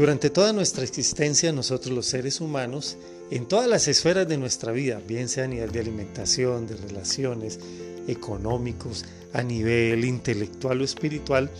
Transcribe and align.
Durante 0.00 0.30
toda 0.30 0.54
nuestra 0.54 0.82
existencia, 0.82 1.52
nosotros 1.52 1.94
los 1.94 2.06
seres 2.06 2.40
humanos, 2.40 2.96
en 3.30 3.44
todas 3.44 3.68
las 3.68 3.86
esferas 3.86 4.26
de 4.26 4.38
nuestra 4.38 4.72
vida, 4.72 4.98
bien 5.06 5.28
sea 5.28 5.44
a 5.44 5.46
nivel 5.46 5.72
de 5.72 5.80
alimentación, 5.80 6.66
de 6.66 6.74
relaciones, 6.78 7.60
económicos, 8.08 9.04
a 9.34 9.42
nivel 9.42 10.06
intelectual 10.06 10.80
o 10.80 10.84
espiritual, 10.84 11.50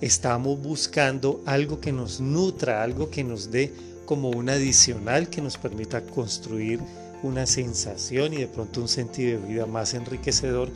estamos 0.00 0.60
buscando 0.60 1.42
algo 1.46 1.80
que 1.80 1.92
nos 1.92 2.20
nutra, 2.20 2.82
algo 2.82 3.08
que 3.08 3.22
nos 3.22 3.52
dé 3.52 3.72
como 4.04 4.30
un 4.30 4.50
adicional 4.50 5.30
que 5.30 5.40
nos 5.40 5.56
permita 5.56 6.02
construir 6.02 6.80
una 7.22 7.46
sensación 7.46 8.32
y 8.32 8.38
de 8.38 8.48
pronto 8.48 8.80
un 8.80 8.88
sentido 8.88 9.40
de 9.40 9.46
vida 9.46 9.66
más 9.66 9.94
enriquecedor 9.94 10.70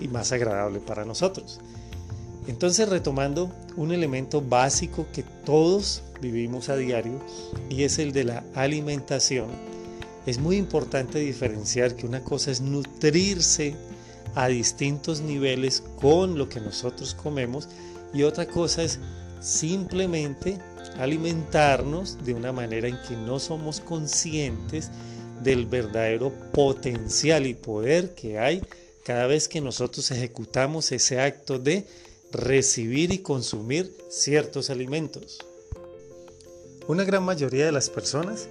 y 0.00 0.08
más 0.08 0.32
agradable 0.32 0.80
para 0.80 1.04
nosotros. 1.04 1.60
Entonces 2.48 2.88
retomando 2.88 3.52
un 3.76 3.92
elemento 3.92 4.40
básico 4.40 5.06
que 5.12 5.22
todos 5.44 6.02
vivimos 6.20 6.70
a 6.70 6.76
diario 6.76 7.20
y 7.68 7.82
es 7.82 7.98
el 7.98 8.12
de 8.12 8.24
la 8.24 8.44
alimentación, 8.54 9.48
es 10.26 10.38
muy 10.38 10.56
importante 10.56 11.18
diferenciar 11.18 11.94
que 11.94 12.06
una 12.06 12.24
cosa 12.24 12.50
es 12.50 12.62
nutrirse 12.62 13.76
a 14.34 14.48
distintos 14.48 15.20
niveles 15.20 15.82
con 16.00 16.38
lo 16.38 16.48
que 16.48 16.60
nosotros 16.60 17.14
comemos 17.14 17.68
y 18.14 18.22
otra 18.22 18.46
cosa 18.46 18.82
es 18.82 18.98
simplemente 19.40 20.58
alimentarnos 20.98 22.24
de 22.24 22.32
una 22.32 22.52
manera 22.52 22.88
en 22.88 22.98
que 23.06 23.14
no 23.14 23.38
somos 23.38 23.80
conscientes 23.80 24.90
del 25.42 25.66
verdadero 25.66 26.32
potencial 26.52 27.46
y 27.46 27.52
poder 27.52 28.14
que 28.14 28.38
hay 28.38 28.62
cada 29.04 29.26
vez 29.26 29.48
que 29.48 29.60
nosotros 29.60 30.10
ejecutamos 30.10 30.92
ese 30.92 31.20
acto 31.20 31.58
de 31.58 31.86
recibir 32.32 33.12
y 33.12 33.18
consumir 33.18 33.94
ciertos 34.08 34.70
alimentos. 34.70 35.38
Una 36.86 37.04
gran 37.04 37.22
mayoría 37.22 37.66
de 37.66 37.72
las 37.72 37.90
personas, 37.90 38.48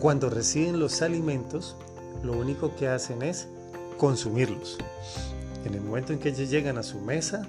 cuando 0.00 0.30
reciben 0.30 0.80
los 0.80 1.02
alimentos, 1.02 1.76
lo 2.22 2.32
único 2.32 2.74
que 2.76 2.88
hacen 2.88 3.22
es 3.22 3.48
consumirlos. 3.98 4.78
En 5.64 5.74
el 5.74 5.80
momento 5.80 6.12
en 6.12 6.18
que 6.18 6.30
ellos 6.30 6.50
llegan 6.50 6.78
a 6.78 6.82
su 6.82 7.00
mesa, 7.00 7.46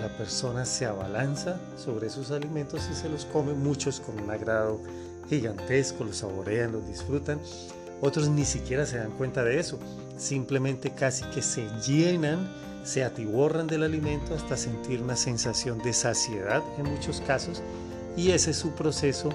la 0.00 0.16
persona 0.16 0.64
se 0.64 0.86
abalanza 0.86 1.60
sobre 1.76 2.06
esos 2.06 2.30
alimentos 2.30 2.88
y 2.90 2.94
se 2.94 3.08
los 3.08 3.26
come, 3.26 3.52
muchos 3.52 4.00
con 4.00 4.18
un 4.18 4.30
agrado 4.30 4.80
gigantesco, 5.28 6.04
los 6.04 6.18
saborean, 6.18 6.72
los 6.72 6.86
disfrutan, 6.86 7.40
otros 8.00 8.28
ni 8.28 8.46
siquiera 8.46 8.86
se 8.86 8.96
dan 8.96 9.10
cuenta 9.12 9.44
de 9.44 9.60
eso, 9.60 9.78
simplemente 10.16 10.90
casi 10.94 11.24
que 11.26 11.42
se 11.42 11.68
llenan 11.86 12.48
se 12.84 13.04
atiborran 13.04 13.66
del 13.66 13.82
alimento 13.82 14.34
hasta 14.34 14.56
sentir 14.56 15.02
una 15.02 15.16
sensación 15.16 15.78
de 15.78 15.92
saciedad 15.92 16.62
en 16.78 16.90
muchos 16.90 17.20
casos 17.20 17.62
y 18.16 18.30
ese 18.30 18.50
es 18.50 18.56
su 18.56 18.72
proceso, 18.72 19.30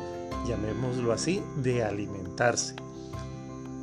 llamémoslo 0.47 1.11
así, 1.11 1.41
de 1.57 1.83
alimentarse. 1.83 2.75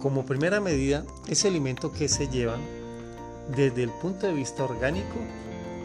Como 0.01 0.27
primera 0.27 0.61
medida, 0.61 1.05
ese 1.29 1.49
alimento 1.49 1.93
que 1.93 2.09
se 2.09 2.29
llevan, 2.29 2.61
desde 3.57 3.85
el 3.85 3.91
punto 3.91 4.27
de 4.27 4.35
vista 4.35 4.65
orgánico, 4.65 5.17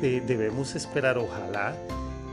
eh, 0.02 0.22
debemos 0.25 0.75
esperar, 0.75 1.17
ojalá, 1.17 1.75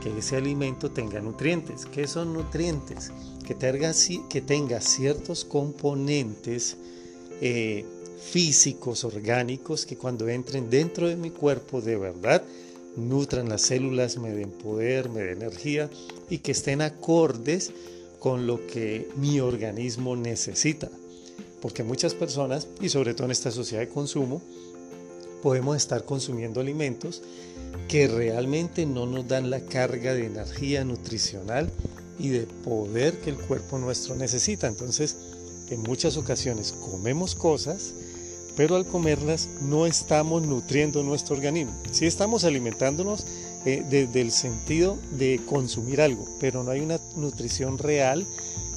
que 0.01 0.17
ese 0.17 0.35
alimento 0.35 0.91
tenga 0.91 1.19
nutrientes. 1.19 1.85
¿Qué 1.85 2.07
son 2.07 2.33
nutrientes? 2.33 3.11
Que 3.45 3.55
tenga, 3.55 4.81
ciertos 4.81 5.45
componentes 5.45 6.77
eh, 7.41 7.85
físicos, 8.19 9.03
orgánicos, 9.03 9.85
que 9.85 9.97
cuando 9.97 10.27
entren 10.27 10.69
dentro 10.69 11.07
de 11.07 11.15
mi 11.15 11.29
cuerpo 11.29 11.81
de 11.81 11.97
verdad, 11.97 12.43
nutran 12.95 13.49
las 13.49 13.61
células, 13.61 14.17
me 14.17 14.31
den 14.31 14.51
poder, 14.51 15.09
me 15.09 15.21
den 15.21 15.41
energía 15.41 15.89
y 16.29 16.39
que 16.39 16.51
estén 16.51 16.81
acordes 16.81 17.71
con 18.19 18.47
lo 18.47 18.65
que 18.67 19.07
mi 19.17 19.39
organismo 19.39 20.15
necesita. 20.15 20.89
Porque 21.61 21.83
muchas 21.83 22.13
personas, 22.13 22.67
y 22.79 22.89
sobre 22.89 23.13
todo 23.13 23.25
en 23.25 23.31
esta 23.31 23.51
sociedad 23.51 23.81
de 23.81 23.89
consumo, 23.89 24.41
podemos 25.41 25.77
estar 25.77 26.05
consumiendo 26.05 26.59
alimentos 26.59 27.21
que 27.87 28.07
realmente 28.07 28.85
no 28.85 29.05
nos 29.05 29.27
dan 29.27 29.49
la 29.49 29.59
carga 29.61 30.13
de 30.13 30.25
energía 30.25 30.83
nutricional 30.83 31.69
y 32.17 32.29
de 32.29 32.47
poder 32.63 33.19
que 33.19 33.29
el 33.29 33.37
cuerpo 33.37 33.77
nuestro 33.77 34.15
necesita. 34.15 34.67
Entonces, 34.67 35.17
en 35.69 35.81
muchas 35.81 36.17
ocasiones 36.17 36.71
comemos 36.71 37.35
cosas 37.35 37.93
pero 38.55 38.75
al 38.75 38.85
comerlas 38.85 39.49
no 39.61 39.85
estamos 39.85 40.45
nutriendo 40.45 41.03
nuestro 41.03 41.35
organismo. 41.35 41.73
Sí 41.91 42.05
estamos 42.05 42.43
alimentándonos 42.43 43.25
eh, 43.65 43.83
desde 43.89 44.21
el 44.21 44.31
sentido 44.31 44.97
de 45.11 45.41
consumir 45.45 46.01
algo, 46.01 46.27
pero 46.39 46.63
no 46.63 46.71
hay 46.71 46.81
una 46.81 46.99
nutrición 47.15 47.77
real 47.77 48.25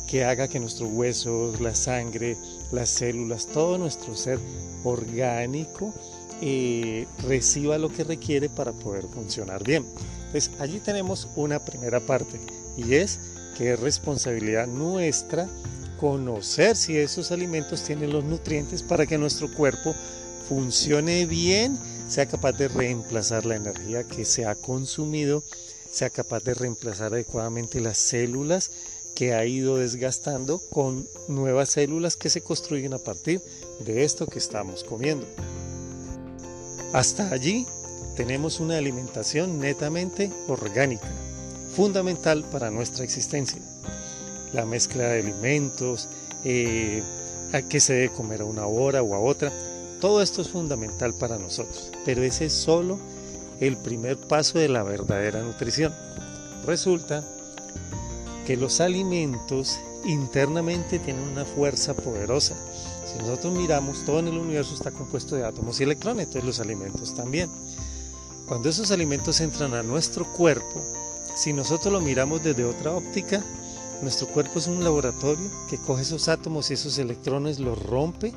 que 0.06 0.24
haga 0.24 0.48
que 0.48 0.58
nuestros 0.58 0.90
huesos, 0.90 1.60
la 1.60 1.74
sangre, 1.74 2.36
las 2.72 2.88
células, 2.88 3.46
todo 3.46 3.76
nuestro 3.76 4.16
ser 4.16 4.38
orgánico 4.82 5.92
eh, 6.40 7.06
reciba 7.26 7.78
lo 7.78 7.92
que 7.92 8.04
requiere 8.04 8.48
para 8.48 8.72
poder 8.72 9.04
funcionar 9.06 9.62
bien. 9.62 9.84
Entonces 10.26 10.50
allí 10.58 10.80
tenemos 10.80 11.28
una 11.36 11.58
primera 11.64 12.00
parte 12.00 12.40
y 12.76 12.94
es 12.94 13.20
que 13.56 13.72
es 13.72 13.80
responsabilidad 13.80 14.66
nuestra 14.66 15.48
conocer 15.98 16.76
si 16.76 16.96
esos 16.96 17.30
alimentos 17.32 17.82
tienen 17.82 18.12
los 18.12 18.24
nutrientes 18.24 18.82
para 18.82 19.06
que 19.06 19.18
nuestro 19.18 19.52
cuerpo 19.52 19.94
funcione 20.48 21.26
bien, 21.26 21.78
sea 22.08 22.26
capaz 22.26 22.52
de 22.52 22.68
reemplazar 22.68 23.44
la 23.44 23.56
energía 23.56 24.04
que 24.04 24.24
se 24.24 24.46
ha 24.46 24.54
consumido, 24.54 25.42
sea 25.90 26.08
capaz 26.08 26.42
de 26.44 26.54
reemplazar 26.54 27.12
adecuadamente 27.12 27.80
las 27.80 27.98
células 27.98 28.70
que 29.14 29.34
ha 29.34 29.44
ido 29.44 29.76
desgastando 29.76 30.60
con 30.70 31.06
nuevas 31.26 31.70
células 31.70 32.16
que 32.16 32.30
se 32.30 32.40
construyen 32.40 32.94
a 32.94 32.98
partir 32.98 33.42
de 33.80 34.04
esto 34.04 34.26
que 34.26 34.38
estamos 34.38 34.84
comiendo. 34.84 35.26
Hasta 36.92 37.30
allí 37.30 37.66
tenemos 38.16 38.60
una 38.60 38.78
alimentación 38.78 39.58
netamente 39.58 40.30
orgánica, 40.46 41.10
fundamental 41.74 42.44
para 42.44 42.70
nuestra 42.70 43.04
existencia 43.04 43.60
la 44.52 44.64
mezcla 44.64 45.04
de 45.04 45.20
alimentos, 45.20 46.08
eh, 46.44 47.02
a 47.52 47.62
qué 47.62 47.80
se 47.80 47.94
debe 47.94 48.10
comer 48.10 48.42
a 48.42 48.44
una 48.44 48.66
hora 48.66 49.02
o 49.02 49.14
a 49.14 49.18
otra. 49.18 49.52
Todo 50.00 50.22
esto 50.22 50.42
es 50.42 50.48
fundamental 50.48 51.14
para 51.14 51.38
nosotros, 51.38 51.90
pero 52.04 52.22
ese 52.22 52.46
es 52.46 52.52
solo 52.52 52.98
el 53.60 53.76
primer 53.76 54.16
paso 54.16 54.58
de 54.58 54.68
la 54.68 54.82
verdadera 54.82 55.42
nutrición. 55.42 55.92
Resulta 56.66 57.24
que 58.46 58.56
los 58.56 58.80
alimentos 58.80 59.78
internamente 60.04 60.98
tienen 60.98 61.22
una 61.24 61.44
fuerza 61.44 61.94
poderosa. 61.94 62.54
Si 63.06 63.18
nosotros 63.18 63.52
miramos, 63.54 64.04
todo 64.04 64.20
en 64.20 64.28
el 64.28 64.38
universo 64.38 64.74
está 64.74 64.90
compuesto 64.90 65.34
de 65.34 65.44
átomos 65.44 65.80
y 65.80 65.84
electrones, 65.84 66.26
entonces 66.26 66.44
los 66.44 66.60
alimentos 66.60 67.14
también. 67.14 67.50
Cuando 68.46 68.68
esos 68.68 68.90
alimentos 68.90 69.40
entran 69.40 69.74
a 69.74 69.82
nuestro 69.82 70.24
cuerpo, 70.32 70.82
si 71.34 71.52
nosotros 71.52 71.92
lo 71.92 72.00
miramos 72.00 72.42
desde 72.42 72.64
otra 72.64 72.92
óptica, 72.92 73.44
nuestro 74.02 74.28
cuerpo 74.28 74.58
es 74.58 74.66
un 74.66 74.84
laboratorio 74.84 75.50
que 75.68 75.78
coge 75.78 76.02
esos 76.02 76.28
átomos 76.28 76.70
y 76.70 76.74
esos 76.74 76.98
electrones, 76.98 77.58
los 77.58 77.80
rompe 77.82 78.32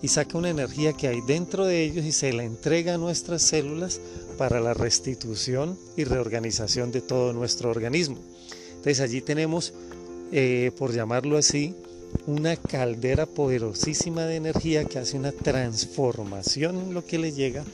y 0.00 0.08
saca 0.08 0.38
una 0.38 0.50
energía 0.50 0.92
que 0.92 1.08
hay 1.08 1.20
dentro 1.20 1.64
de 1.64 1.82
ellos 1.82 2.04
y 2.04 2.12
se 2.12 2.32
la 2.32 2.44
entrega 2.44 2.94
a 2.94 2.98
nuestras 2.98 3.42
células 3.42 4.00
para 4.38 4.60
la 4.60 4.74
restitución 4.74 5.78
y 5.96 6.04
reorganización 6.04 6.92
de 6.92 7.00
todo 7.00 7.32
nuestro 7.32 7.70
organismo. 7.70 8.18
Entonces 8.70 9.00
allí 9.00 9.20
tenemos, 9.20 9.72
eh, 10.32 10.72
por 10.76 10.92
llamarlo 10.92 11.36
así, 11.36 11.74
una 12.26 12.56
caldera 12.56 13.26
poderosísima 13.26 14.26
de 14.26 14.36
energía 14.36 14.84
que 14.84 14.98
hace 14.98 15.16
una 15.16 15.32
transformación 15.32 16.78
en 16.78 16.94
lo 16.94 17.04
que 17.04 17.18
le 17.18 17.32
llega 17.32 17.64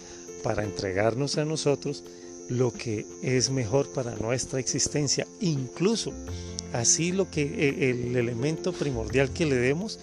para 0.42 0.64
entregarnos 0.64 1.38
a 1.38 1.44
nosotros 1.44 2.04
lo 2.48 2.72
que 2.72 3.04
es 3.22 3.50
mejor 3.50 3.88
para 3.92 4.16
nuestra 4.16 4.58
existencia, 4.60 5.26
incluso 5.40 6.12
así 6.72 7.12
lo 7.12 7.30
que 7.30 7.42
e, 7.42 7.90
el 7.90 8.16
elemento 8.16 8.72
primordial 8.72 9.30
que 9.30 9.46
le 9.46 9.56
demos 9.56 9.98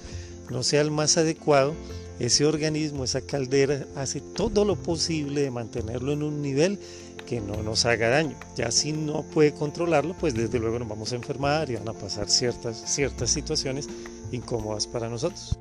no 0.49 0.63
sea 0.63 0.81
el 0.81 0.91
más 0.91 1.17
adecuado, 1.17 1.73
ese 2.19 2.45
organismo, 2.45 3.03
esa 3.03 3.21
caldera 3.21 3.85
hace 3.95 4.21
todo 4.21 4.63
lo 4.63 4.75
posible 4.75 5.41
de 5.41 5.51
mantenerlo 5.51 6.13
en 6.13 6.23
un 6.23 6.41
nivel 6.41 6.79
que 7.25 7.41
no 7.41 7.61
nos 7.63 7.85
haga 7.85 8.09
daño. 8.09 8.37
Ya 8.55 8.71
si 8.71 8.93
no 8.93 9.23
puede 9.23 9.53
controlarlo, 9.53 10.15
pues 10.17 10.33
desde 10.33 10.59
luego 10.59 10.79
nos 10.79 10.87
vamos 10.87 11.11
a 11.11 11.15
enfermar 11.15 11.69
y 11.69 11.75
van 11.75 11.89
a 11.89 11.93
pasar 11.93 12.29
ciertas, 12.29 12.83
ciertas 12.85 13.31
situaciones 13.31 13.89
incómodas 14.31 14.87
para 14.87 15.09
nosotros. 15.09 15.57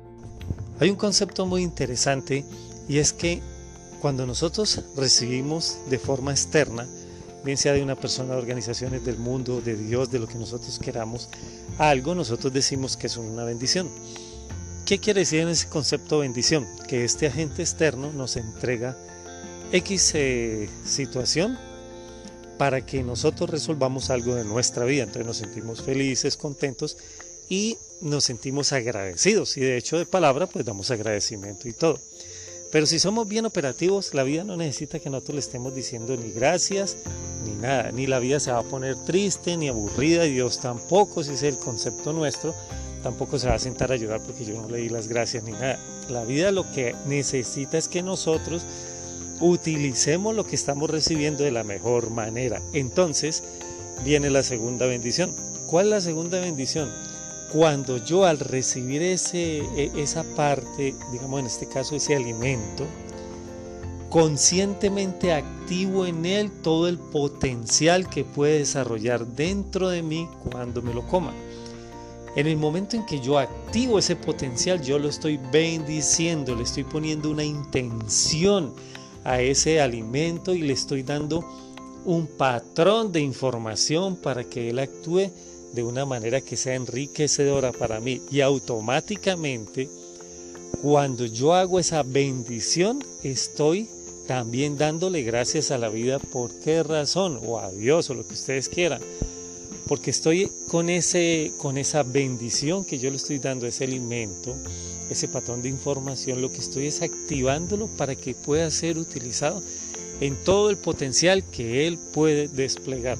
Hay 0.79 0.89
un 0.89 0.95
concepto 0.95 1.45
muy 1.45 1.63
interesante 1.63 2.45
y 2.87 2.99
es 2.99 3.11
que 3.11 3.41
cuando 4.01 4.25
nosotros 4.25 4.83
recibimos 4.95 5.79
de 5.89 5.97
forma 5.97 6.31
externa 6.31 6.87
bien 7.45 7.57
sea 7.57 7.73
de 7.73 7.83
una 7.83 7.95
persona, 7.95 8.33
de 8.33 8.39
organizaciones 8.39 9.05
del 9.05 9.17
mundo, 9.17 9.61
de 9.61 9.75
Dios, 9.75 10.11
de 10.11 10.19
lo 10.19 10.27
que 10.27 10.35
nosotros 10.35 10.79
queramos, 10.79 11.29
algo, 11.77 12.15
nosotros 12.15 12.51
decimos 12.51 12.97
que 12.97 13.07
es 13.07 13.15
una 13.15 13.45
bendición. 13.45 13.89
¿Qué 14.85 14.99
quiere 14.99 15.21
decir 15.21 15.39
en 15.39 15.49
ese 15.49 15.69
concepto 15.69 16.19
bendición? 16.19 16.67
Que 16.87 17.05
este 17.05 17.27
agente 17.27 17.61
externo 17.61 18.11
nos 18.11 18.35
entrega 18.35 18.97
X 19.71 20.11
eh, 20.15 20.69
situación 20.85 21.57
para 22.57 22.85
que 22.85 23.03
nosotros 23.03 23.49
resolvamos 23.49 24.09
algo 24.09 24.35
de 24.35 24.43
nuestra 24.43 24.85
vida. 24.85 25.03
Entonces 25.03 25.25
nos 25.25 25.37
sentimos 25.37 25.81
felices, 25.81 26.37
contentos 26.37 26.97
y 27.49 27.77
nos 28.01 28.23
sentimos 28.23 28.73
agradecidos. 28.73 29.57
Y 29.57 29.61
de 29.61 29.77
hecho 29.77 29.97
de 29.97 30.05
palabra 30.05 30.47
pues 30.47 30.65
damos 30.65 30.91
agradecimiento 30.91 31.67
y 31.67 31.73
todo. 31.73 31.99
Pero 32.75 32.87
si 32.87 32.99
somos 32.99 33.25
bien 33.25 33.45
operativos, 33.45 34.13
la 34.13 34.23
vida 34.23 34.43
no 34.43 34.57
necesita 34.57 34.99
que 34.99 35.09
nosotros 35.09 35.35
le 35.35 35.39
estemos 35.39 35.73
diciendo 35.73 36.17
ni 36.17 36.29
gracias, 36.31 36.97
ni 37.45 37.53
nada. 37.53 37.89
Ni 37.93 38.05
la 38.05 38.19
vida 38.19 38.37
se 38.41 38.51
va 38.51 38.59
a 38.59 38.63
poner 38.63 38.97
triste, 38.97 39.55
ni 39.55 39.69
aburrida, 39.69 40.25
y 40.25 40.33
Dios 40.33 40.59
tampoco, 40.59 41.23
si 41.23 41.31
es 41.31 41.43
el 41.43 41.57
concepto 41.57 42.11
nuestro, 42.11 42.53
tampoco 43.01 43.39
se 43.39 43.47
va 43.47 43.53
a 43.53 43.59
sentar 43.59 43.91
a 43.91 43.93
ayudar 43.93 44.19
porque 44.19 44.43
yo 44.43 44.61
no 44.61 44.67
le 44.67 44.79
di 44.79 44.89
las 44.89 45.07
gracias 45.07 45.45
ni 45.45 45.53
nada. 45.53 45.79
La 46.09 46.25
vida 46.25 46.51
lo 46.51 46.69
que 46.73 46.97
necesita 47.07 47.77
es 47.77 47.87
que 47.87 48.03
nosotros 48.03 48.63
utilicemos 49.39 50.35
lo 50.35 50.45
que 50.45 50.57
estamos 50.57 50.89
recibiendo 50.89 51.45
de 51.45 51.51
la 51.51 51.63
mejor 51.63 52.09
manera. 52.09 52.61
Entonces 52.73 53.41
viene 54.03 54.29
la 54.29 54.43
segunda 54.43 54.85
bendición. 54.85 55.33
¿Cuál 55.65 55.85
es 55.85 55.91
la 55.91 56.01
segunda 56.01 56.41
bendición? 56.41 56.91
Cuando 57.55 58.03
yo 58.03 58.25
al 58.25 58.39
recibir 58.39 59.01
ese, 59.01 59.59
e, 59.77 59.89
esa 59.95 60.25
parte, 60.35 60.93
digamos 61.13 61.39
en 61.39 61.45
este 61.45 61.69
caso 61.69 61.95
ese 61.95 62.13
alimento, 62.13 62.85
conscientemente 64.09 65.31
activo 65.31 66.05
en 66.05 66.25
él 66.25 66.51
todo 66.61 66.89
el 66.89 66.97
potencial 66.97 68.09
que 68.09 68.25
puede 68.25 68.57
desarrollar 68.57 69.25
dentro 69.25 69.87
de 69.87 70.03
mí 70.03 70.27
cuando 70.51 70.81
me 70.81 70.93
lo 70.93 71.07
coma. 71.07 71.31
En 72.35 72.45
el 72.45 72.57
momento 72.57 72.97
en 72.97 73.05
que 73.05 73.21
yo 73.21 73.39
activo 73.39 73.99
ese 73.99 74.17
potencial, 74.17 74.81
yo 74.81 74.99
lo 74.99 75.07
estoy 75.07 75.39
bendiciendo, 75.49 76.57
le 76.57 76.63
estoy 76.63 76.83
poniendo 76.83 77.31
una 77.31 77.45
intención 77.45 78.73
a 79.23 79.39
ese 79.39 79.79
alimento 79.79 80.53
y 80.53 80.61
le 80.61 80.73
estoy 80.73 81.03
dando 81.03 81.45
un 82.03 82.27
patrón 82.27 83.13
de 83.13 83.21
información 83.21 84.17
para 84.17 84.43
que 84.43 84.71
él 84.71 84.79
actúe 84.79 85.31
de 85.75 85.83
una 85.83 86.05
manera 86.05 86.41
que 86.41 86.57
sea 86.57 86.75
enriquecedora 86.75 87.71
para 87.71 87.99
mí. 87.99 88.21
Y 88.31 88.41
automáticamente, 88.41 89.89
cuando 90.81 91.25
yo 91.25 91.53
hago 91.53 91.79
esa 91.79 92.01
bendición, 92.03 93.03
estoy 93.23 93.87
también 94.27 94.77
dándole 94.77 95.21
gracias 95.21 95.71
a 95.71 95.77
la 95.77 95.89
vida. 95.89 96.19
¿Por 96.19 96.51
qué 96.59 96.81
razón? 96.81 97.39
O 97.45 97.59
a 97.59 97.71
Dios 97.71 98.09
o 98.09 98.13
lo 98.13 98.25
que 98.25 98.33
ustedes 98.33 98.69
quieran. 98.69 99.01
Porque 99.87 100.09
estoy 100.09 100.49
con, 100.67 100.89
ese, 100.89 101.51
con 101.57 101.77
esa 101.77 102.01
bendición 102.01 102.85
que 102.85 102.97
yo 102.97 103.11
le 103.11 103.17
estoy 103.17 103.37
dando, 103.37 103.67
ese 103.67 103.83
alimento, 103.83 104.55
ese 105.11 105.27
patrón 105.27 105.61
de 105.61 105.69
información, 105.69 106.41
lo 106.41 106.51
que 106.51 106.57
estoy 106.57 106.87
es 106.87 107.03
activándolo 107.03 107.87
para 107.87 108.15
que 108.15 108.33
pueda 108.33 108.71
ser 108.71 108.97
utilizado 108.97 109.61
en 110.21 110.35
todo 110.43 110.69
el 110.69 110.77
potencial 110.77 111.43
que 111.43 111.85
él 111.85 111.99
puede 112.13 112.47
desplegar. 112.47 113.17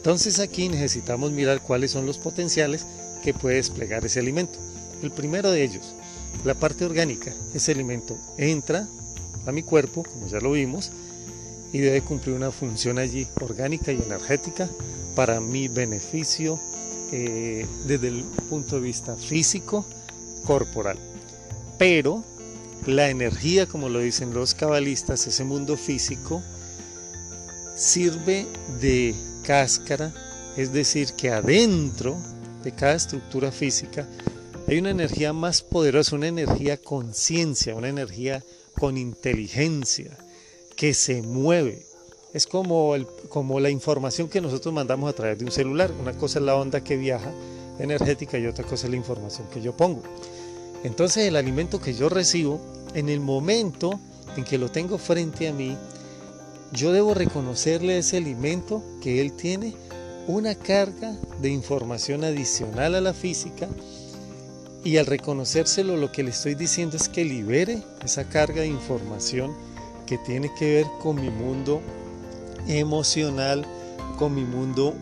Entonces 0.00 0.38
aquí 0.38 0.70
necesitamos 0.70 1.30
mirar 1.30 1.60
cuáles 1.60 1.90
son 1.90 2.06
los 2.06 2.16
potenciales 2.16 2.86
que 3.22 3.34
puede 3.34 3.56
desplegar 3.56 4.02
ese 4.02 4.18
alimento. 4.18 4.58
El 5.02 5.10
primero 5.10 5.50
de 5.50 5.62
ellos, 5.62 5.94
la 6.42 6.54
parte 6.54 6.86
orgánica. 6.86 7.34
Ese 7.52 7.72
alimento 7.72 8.16
entra 8.38 8.88
a 9.44 9.52
mi 9.52 9.62
cuerpo, 9.62 10.02
como 10.02 10.26
ya 10.26 10.40
lo 10.40 10.52
vimos, 10.52 10.90
y 11.74 11.80
debe 11.80 12.00
cumplir 12.00 12.34
una 12.34 12.50
función 12.50 12.98
allí 12.98 13.28
orgánica 13.42 13.92
y 13.92 13.96
energética 13.96 14.70
para 15.14 15.38
mi 15.38 15.68
beneficio 15.68 16.58
eh, 17.12 17.66
desde 17.86 18.08
el 18.08 18.24
punto 18.48 18.76
de 18.76 18.80
vista 18.80 19.16
físico, 19.16 19.84
corporal. 20.46 20.96
Pero 21.76 22.24
la 22.86 23.10
energía, 23.10 23.66
como 23.66 23.90
lo 23.90 23.98
dicen 23.98 24.32
los 24.32 24.54
cabalistas, 24.54 25.26
ese 25.26 25.44
mundo 25.44 25.76
físico, 25.76 26.42
sirve 27.76 28.46
de 28.80 29.14
cáscara, 29.42 30.12
es 30.56 30.72
decir, 30.72 31.12
que 31.14 31.30
adentro 31.30 32.16
de 32.62 32.72
cada 32.72 32.94
estructura 32.94 33.50
física 33.52 34.06
hay 34.68 34.78
una 34.78 34.90
energía 34.90 35.32
más 35.32 35.62
poderosa, 35.62 36.16
una 36.16 36.28
energía 36.28 36.76
conciencia, 36.76 37.74
una 37.74 37.88
energía 37.88 38.44
con 38.78 38.96
inteligencia, 38.96 40.16
que 40.76 40.94
se 40.94 41.22
mueve, 41.22 41.84
es 42.32 42.46
como, 42.46 42.94
el, 42.94 43.06
como 43.28 43.58
la 43.60 43.70
información 43.70 44.28
que 44.28 44.40
nosotros 44.40 44.72
mandamos 44.72 45.10
a 45.10 45.12
través 45.12 45.38
de 45.38 45.44
un 45.44 45.50
celular. 45.50 45.92
Una 46.00 46.12
cosa 46.12 46.38
es 46.38 46.44
la 46.44 46.54
onda 46.54 46.82
que 46.82 46.96
viaja 46.96 47.32
energética 47.78 48.38
y 48.38 48.46
otra 48.46 48.64
cosa 48.64 48.86
es 48.86 48.90
la 48.90 48.96
información 48.96 49.48
que 49.52 49.60
yo 49.60 49.76
pongo. 49.76 50.02
Entonces 50.84 51.26
el 51.26 51.36
alimento 51.36 51.80
que 51.80 51.94
yo 51.94 52.08
recibo, 52.08 52.60
en 52.94 53.08
el 53.08 53.20
momento 53.20 53.98
en 54.36 54.44
que 54.44 54.58
lo 54.58 54.70
tengo 54.70 54.98
frente 54.98 55.48
a 55.48 55.52
mí, 55.52 55.76
yo 56.72 56.92
debo 56.92 57.14
reconocerle 57.14 57.98
ese 57.98 58.18
alimento 58.18 58.82
que 59.02 59.20
él 59.20 59.32
tiene 59.32 59.74
una 60.26 60.54
carga 60.54 61.16
de 61.40 61.48
información 61.50 62.24
adicional 62.24 62.94
a 62.94 63.00
la 63.00 63.12
física 63.12 63.68
y 64.84 64.96
al 64.96 65.06
reconocérselo 65.06 65.96
lo 65.96 66.12
que 66.12 66.22
le 66.22 66.30
estoy 66.30 66.54
diciendo 66.54 66.96
es 66.96 67.08
que 67.08 67.24
libere 67.24 67.82
esa 68.04 68.24
carga 68.24 68.62
de 68.62 68.68
información 68.68 69.54
que 70.06 70.18
tiene 70.18 70.52
que 70.54 70.74
ver 70.74 70.86
con 71.02 71.16
mi 71.20 71.30
mundo 71.30 71.80
emocional, 72.66 73.66
con 74.18 74.34
mi 74.34 74.44
mundo 74.44 74.94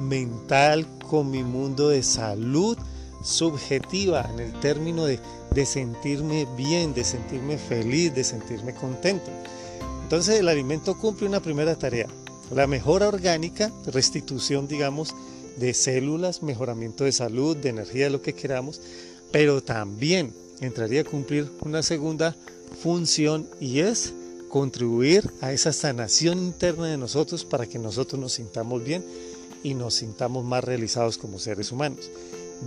mental, 0.00 0.86
con 1.08 1.30
mi 1.30 1.42
mundo 1.42 1.88
de 1.88 2.02
salud 2.02 2.78
subjetiva 3.22 4.28
en 4.32 4.40
el 4.40 4.52
término 4.60 5.04
de, 5.04 5.18
de 5.50 5.66
sentirme 5.66 6.46
bien, 6.56 6.94
de 6.94 7.04
sentirme 7.04 7.58
feliz, 7.58 8.14
de 8.14 8.24
sentirme 8.24 8.74
contento. 8.74 9.30
Entonces 10.06 10.38
el 10.38 10.46
alimento 10.46 10.96
cumple 10.96 11.26
una 11.26 11.42
primera 11.42 11.74
tarea, 11.74 12.06
la 12.54 12.68
mejora 12.68 13.08
orgánica, 13.08 13.72
restitución, 13.86 14.68
digamos, 14.68 15.16
de 15.56 15.74
células, 15.74 16.44
mejoramiento 16.44 17.02
de 17.02 17.10
salud, 17.10 17.56
de 17.56 17.70
energía, 17.70 18.08
lo 18.08 18.22
que 18.22 18.32
queramos, 18.32 18.80
pero 19.32 19.64
también 19.64 20.32
entraría 20.60 21.00
a 21.00 21.04
cumplir 21.04 21.50
una 21.62 21.82
segunda 21.82 22.36
función 22.80 23.48
y 23.58 23.80
es 23.80 24.12
contribuir 24.48 25.28
a 25.40 25.52
esa 25.52 25.72
sanación 25.72 26.38
interna 26.38 26.86
de 26.86 26.98
nosotros 26.98 27.44
para 27.44 27.66
que 27.66 27.80
nosotros 27.80 28.20
nos 28.20 28.34
sintamos 28.34 28.84
bien 28.84 29.04
y 29.64 29.74
nos 29.74 29.94
sintamos 29.94 30.44
más 30.44 30.62
realizados 30.62 31.18
como 31.18 31.40
seres 31.40 31.72
humanos. 31.72 32.12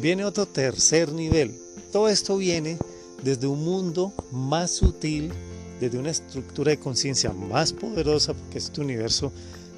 Viene 0.01 0.25
otro 0.25 0.45
tercer 0.45 1.13
nivel. 1.13 1.57
Todo 1.93 2.09
esto 2.09 2.35
viene 2.35 2.77
desde 3.23 3.47
un 3.47 3.63
mundo 3.63 4.11
más 4.29 4.71
sutil, 4.71 5.31
desde 5.79 5.97
una 5.97 6.11
estructura 6.11 6.71
de 6.71 6.79
conciencia 6.79 7.31
más 7.31 7.73
poderosa, 7.73 8.33
porque 8.33 8.57
este 8.57 8.81
universo 8.81 9.31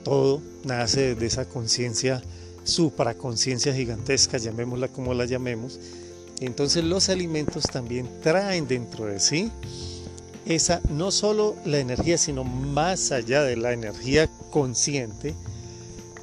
todo 0.03 0.41
nace 0.63 1.15
de 1.15 1.25
esa 1.25 1.45
conciencia, 1.45 2.21
supraconciencia 2.63 3.73
gigantesca, 3.73 4.37
llamémosla 4.37 4.87
como 4.87 5.13
la 5.13 5.25
llamemos. 5.25 5.79
Entonces 6.39 6.83
los 6.83 7.09
alimentos 7.09 7.63
también 7.63 8.09
traen 8.21 8.67
dentro 8.67 9.05
de 9.05 9.19
sí 9.19 9.51
esa 10.45 10.81
no 10.89 11.11
solo 11.11 11.55
la 11.65 11.79
energía, 11.79 12.17
sino 12.17 12.43
más 12.43 13.11
allá 13.11 13.43
de 13.43 13.55
la 13.55 13.73
energía 13.73 14.29
consciente, 14.49 15.35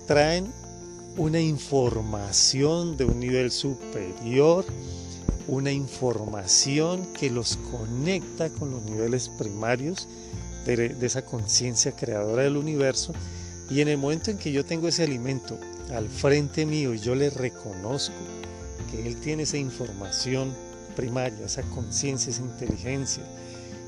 traen 0.06 0.46
una 1.16 1.40
información 1.40 2.96
de 2.96 3.04
un 3.04 3.20
nivel 3.20 3.50
superior, 3.50 4.64
una 5.48 5.72
información 5.72 7.06
que 7.14 7.30
los 7.30 7.56
conecta 7.70 8.50
con 8.50 8.70
los 8.70 8.82
niveles 8.82 9.30
primarios 9.30 10.06
de, 10.66 10.94
esa 11.00 11.24
conciencia 11.24 11.92
creadora 11.92 12.42
del 12.42 12.58
universo. 12.58 13.14
Y 13.70 13.80
en 13.80 13.88
el 13.88 13.98
momento 13.98 14.30
en 14.30 14.38
que 14.38 14.52
yo 14.52 14.64
tengo 14.64 14.88
ese 14.88 15.04
alimento 15.04 15.58
al 15.92 16.08
frente 16.08 16.66
mío 16.66 16.94
y 16.94 17.00
yo 17.00 17.14
le 17.14 17.30
reconozco 17.30 18.14
que 18.90 19.06
él 19.06 19.16
tiene 19.16 19.44
esa 19.44 19.56
información 19.56 20.54
primaria, 20.94 21.46
esa 21.46 21.62
conciencia, 21.62 22.30
esa 22.30 22.42
inteligencia, 22.42 23.22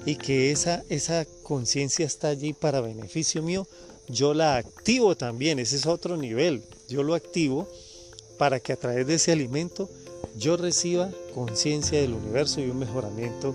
y 0.07 0.17
que 0.17 0.53
esa, 0.53 0.83
esa 0.89 1.27
conciencia 1.43 2.07
está 2.07 2.29
allí 2.29 2.55
para 2.55 2.81
beneficio 2.81 3.43
mío, 3.43 3.67
yo 4.09 4.33
la 4.33 4.57
activo 4.57 5.15
también, 5.15 5.59
ese 5.59 5.77
es 5.77 5.87
otro 5.87 6.17
nivel, 6.17 6.63
yo 6.89 7.03
lo 7.03 7.15
activo 7.15 7.69
para 8.39 8.61
que 8.61 8.73
a 8.73 8.77
través 8.77 9.07
de 9.07 9.15
ese 9.15 9.33
alimento 9.33 9.91
yo 10.37 10.57
reciba 10.57 11.11
conciencia 11.35 12.01
del 12.01 12.15
universo 12.15 12.61
y 12.61 12.71
un 12.71 12.79
mejoramiento 12.79 13.55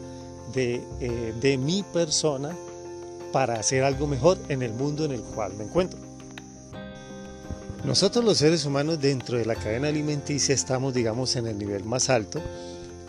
de, 0.54 0.82
eh, 1.00 1.34
de 1.40 1.58
mi 1.58 1.84
persona 1.84 2.56
para 3.32 3.56
hacer 3.56 3.84
algo 3.84 4.08
mejor 4.08 4.38
en 4.50 4.62
el 4.62 4.74
mundo 4.74 5.06
en 5.06 5.12
el 5.12 5.22
cual 5.22 5.54
me 5.58 5.66
encuentro. 5.66 6.00
Nosotros 7.84 8.26
los 8.26 8.40
seres 8.40 8.66
humanos 8.66 9.00
dentro 9.00 9.38
de 9.38 9.46
la 9.46 9.56
cadena 9.56 9.90
alimenticia 9.90 10.56
estamos 10.56 10.94
digamos 10.94 11.36
en 11.36 11.46
el 11.46 11.58
nivel 11.58 11.84
más 11.84 12.10
alto 12.10 12.42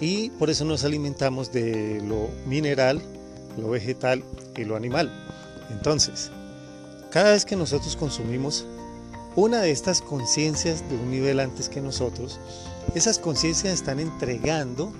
y 0.00 0.30
por 0.30 0.50
eso 0.50 0.64
nos 0.64 0.84
alimentamos 0.84 1.52
de 1.52 2.02
lo 2.02 2.28
mineral, 2.46 3.00
lo 3.56 3.70
vegetal 3.70 4.22
y 4.56 4.64
lo 4.64 4.76
animal. 4.76 5.10
Entonces, 5.70 6.30
cada 7.10 7.30
vez 7.30 7.44
que 7.44 7.56
nosotros 7.56 7.96
consumimos 7.96 8.66
una 9.34 9.60
de 9.60 9.70
estas 9.70 10.02
conciencias 10.02 10.86
de 10.88 10.96
un 10.96 11.10
nivel 11.10 11.40
antes 11.40 11.68
que 11.68 11.80
nosotros, 11.80 12.38
esas 12.96 13.18
conciencias 13.18 13.74
están 13.74 14.00
entregando 14.00 14.90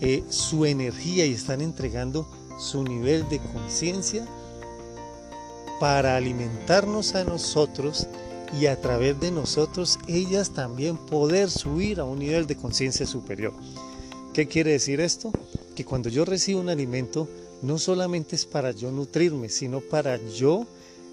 eh, 0.00 0.22
su 0.28 0.64
energía 0.64 1.26
y 1.26 1.32
están 1.32 1.60
entregando 1.60 2.28
su 2.60 2.84
nivel 2.84 3.28
de 3.28 3.40
conciencia 3.40 4.24
para 5.80 6.16
alimentarnos 6.16 7.16
a 7.16 7.24
nosotros 7.24 8.06
y 8.60 8.66
a 8.66 8.80
través 8.80 9.18
de 9.18 9.32
nosotros 9.32 9.98
ellas 10.06 10.50
también 10.50 10.96
poder 10.96 11.50
subir 11.50 11.98
a 11.98 12.04
un 12.04 12.20
nivel 12.20 12.46
de 12.46 12.56
conciencia 12.56 13.04
superior. 13.04 13.52
¿Qué 14.32 14.46
quiere 14.46 14.70
decir 14.70 15.00
esto? 15.00 15.32
Que 15.74 15.84
cuando 15.84 16.08
yo 16.10 16.24
recibo 16.24 16.60
un 16.60 16.68
alimento 16.68 17.28
no 17.62 17.78
solamente 17.78 18.36
es 18.36 18.46
para 18.46 18.70
yo 18.70 18.92
nutrirme, 18.92 19.48
sino 19.48 19.80
para 19.80 20.24
yo 20.36 20.68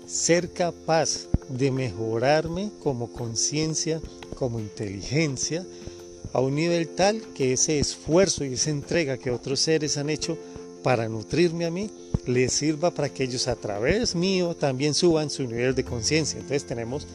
ser 0.05 0.51
capaz 0.53 1.27
de 1.49 1.71
mejorarme 1.71 2.69
como 2.83 3.11
conciencia, 3.11 3.99
como 4.35 4.59
inteligencia, 4.59 5.65
a 6.35 6.41
un 6.41 6.53
nivel 6.53 6.89
tal 6.89 7.21
que 7.33 7.53
ese 7.53 7.79
esfuerzo 7.79 8.43
y 8.43 8.55
esa 8.55 8.69
entrega 8.69 9.17
que 9.17 9.31
otros 9.31 9.61
seres 9.61 9.95
han 9.95 10.09
hecho 10.09 10.37
para 10.83 11.07
nutrirme 11.07 11.63
a 11.63 11.71
mí 11.71 11.89
les 12.25 12.51
sirva 12.51 12.91
para 12.91 13.07
que 13.07 13.23
ellos 13.23 13.47
a 13.47 13.55
través 13.55 14.15
mío 14.15 14.53
también 14.53 14.93
suban 14.93 15.29
su 15.29 15.43
nivel 15.43 15.73
de 15.75 15.85
conciencia. 15.85 16.37
Entonces 16.37 16.65
tenemos 16.65 17.07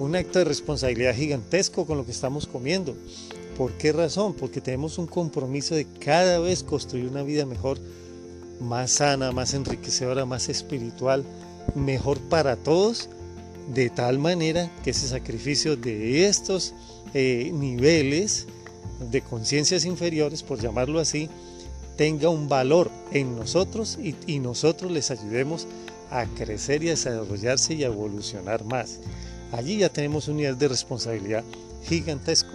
un 0.00 0.16
acto 0.16 0.40
de 0.40 0.46
responsabilidad 0.46 1.14
gigantesco 1.14 1.86
con 1.86 1.96
lo 1.96 2.04
que 2.04 2.10
estamos 2.10 2.48
comiendo. 2.48 2.96
¿Por 3.56 3.70
qué 3.74 3.92
razón? 3.92 4.34
Porque 4.34 4.60
tenemos 4.60 4.98
un 4.98 5.06
compromiso 5.06 5.76
de 5.76 5.86
cada 6.00 6.40
vez 6.40 6.64
construir 6.64 7.06
una 7.06 7.22
vida 7.22 7.46
mejor, 7.46 7.78
más 8.58 8.90
sana, 8.90 9.30
más 9.30 9.54
enriquecedora, 9.54 10.24
más 10.24 10.48
espiritual, 10.48 11.24
mejor 11.76 12.18
para 12.18 12.56
todos, 12.56 13.10
de 13.72 13.90
tal 13.90 14.18
manera 14.18 14.68
que 14.82 14.90
ese 14.90 15.06
sacrificio 15.06 15.76
de 15.76 16.26
estos 16.26 16.74
eh, 17.14 17.50
niveles 17.52 18.46
de 19.10 19.22
conciencias 19.22 19.84
inferiores, 19.84 20.42
por 20.42 20.60
llamarlo 20.60 21.00
así, 21.00 21.28
tenga 21.96 22.28
un 22.28 22.48
valor 22.48 22.90
en 23.12 23.36
nosotros 23.36 23.98
y, 24.26 24.38
nosotros 24.38 24.90
les 24.90 25.10
ayudemos 25.10 25.66
a 26.10 26.24
crecer 26.26 26.82
y 26.82 26.88
a 26.88 26.92
desarrollarse 26.92 27.74
y 27.74 27.84
a 27.84 27.88
evolucionar 27.88 28.64
más. 28.64 29.00
Allí 29.52 29.78
ya 29.78 29.88
tenemos 29.88 30.28
un 30.28 30.38
nivel 30.38 30.56
de 30.58 30.68
responsabilidad 30.68 31.44
gigantesco. 31.84 32.52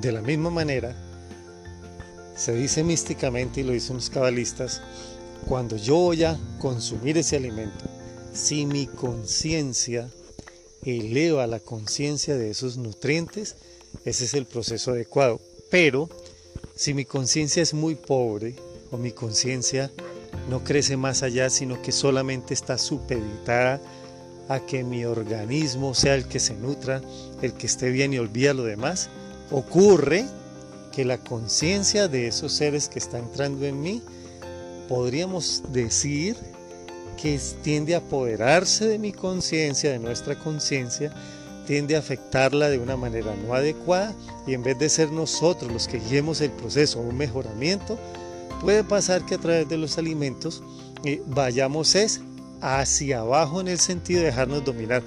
De 0.00 0.12
la 0.12 0.22
misma 0.22 0.50
manera, 0.50 0.94
se 2.36 2.54
dice 2.54 2.84
místicamente, 2.84 3.60
y 3.60 3.64
lo 3.64 3.72
dicen 3.72 3.96
los 3.96 4.08
cabalistas, 4.08 4.80
cuando 5.46 5.76
yo 5.76 5.96
voy 5.96 6.24
a 6.24 6.38
consumir 6.58 7.18
ese 7.18 7.36
alimento, 7.36 7.84
si 8.32 8.66
mi 8.66 8.86
conciencia 8.86 10.08
eleva 10.84 11.46
la 11.46 11.60
conciencia 11.60 12.36
de 12.36 12.50
esos 12.50 12.76
nutrientes, 12.76 13.56
ese 14.04 14.24
es 14.24 14.34
el 14.34 14.46
proceso 14.46 14.92
adecuado. 14.92 15.40
Pero 15.70 16.08
si 16.74 16.94
mi 16.94 17.04
conciencia 17.04 17.62
es 17.62 17.74
muy 17.74 17.94
pobre 17.94 18.54
o 18.90 18.96
mi 18.96 19.12
conciencia 19.12 19.90
no 20.48 20.64
crece 20.64 20.96
más 20.96 21.22
allá, 21.22 21.50
sino 21.50 21.80
que 21.82 21.92
solamente 21.92 22.54
está 22.54 22.78
supeditada 22.78 23.80
a 24.48 24.60
que 24.60 24.82
mi 24.82 25.04
organismo 25.04 25.94
sea 25.94 26.14
el 26.14 26.26
que 26.26 26.40
se 26.40 26.54
nutra, 26.54 27.00
el 27.42 27.54
que 27.54 27.66
esté 27.66 27.90
bien 27.90 28.12
y 28.12 28.18
olvida 28.18 28.54
lo 28.54 28.64
demás, 28.64 29.08
ocurre 29.50 30.24
que 30.92 31.04
la 31.04 31.18
conciencia 31.18 32.08
de 32.08 32.26
esos 32.26 32.52
seres 32.52 32.88
que 32.88 32.98
están 32.98 33.24
entrando 33.24 33.64
en 33.64 33.80
mí, 33.80 34.02
podríamos 34.88 35.62
decir 35.72 36.36
que 37.20 37.38
tiende 37.62 37.94
a 37.94 37.98
apoderarse 37.98 38.88
de 38.88 38.98
mi 38.98 39.12
conciencia, 39.12 39.92
de 39.92 39.98
nuestra 39.98 40.38
conciencia, 40.38 41.12
tiende 41.66 41.94
a 41.94 41.98
afectarla 41.98 42.68
de 42.70 42.78
una 42.78 42.96
manera 42.96 43.34
no 43.36 43.54
adecuada 43.54 44.14
y 44.46 44.54
en 44.54 44.62
vez 44.62 44.78
de 44.78 44.88
ser 44.88 45.12
nosotros 45.12 45.70
los 45.70 45.86
que 45.86 46.00
guiemos 46.00 46.40
el 46.40 46.50
proceso 46.50 46.98
a 46.98 47.02
un 47.02 47.16
mejoramiento, 47.16 47.98
puede 48.60 48.84
pasar 48.84 49.24
que 49.26 49.34
a 49.34 49.38
través 49.38 49.68
de 49.68 49.76
los 49.76 49.98
alimentos 49.98 50.62
eh, 51.04 51.22
vayamos 51.26 51.94
es 51.94 52.20
hacia 52.60 53.20
abajo 53.20 53.60
en 53.60 53.68
el 53.68 53.78
sentido 53.78 54.20
de 54.20 54.26
dejarnos 54.26 54.64
dominar 54.64 55.02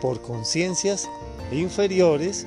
por 0.00 0.20
conciencias 0.20 1.08
inferiores 1.50 2.46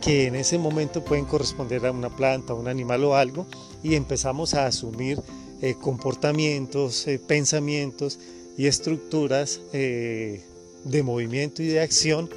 que 0.00 0.26
en 0.26 0.34
ese 0.34 0.58
momento 0.58 1.04
pueden 1.04 1.24
corresponder 1.24 1.86
a 1.86 1.92
una 1.92 2.14
planta, 2.14 2.52
a 2.52 2.56
un 2.56 2.68
animal 2.68 3.04
o 3.04 3.14
algo 3.14 3.46
y 3.82 3.94
empezamos 3.94 4.54
a 4.54 4.66
asumir 4.66 5.20
eh, 5.62 5.74
comportamientos, 5.80 7.06
eh, 7.06 7.18
pensamientos 7.18 8.18
y 8.60 8.66
estructuras 8.66 9.62
de 9.72 11.02
movimiento 11.02 11.62
y 11.62 11.68
de 11.68 11.80
acción 11.80 12.28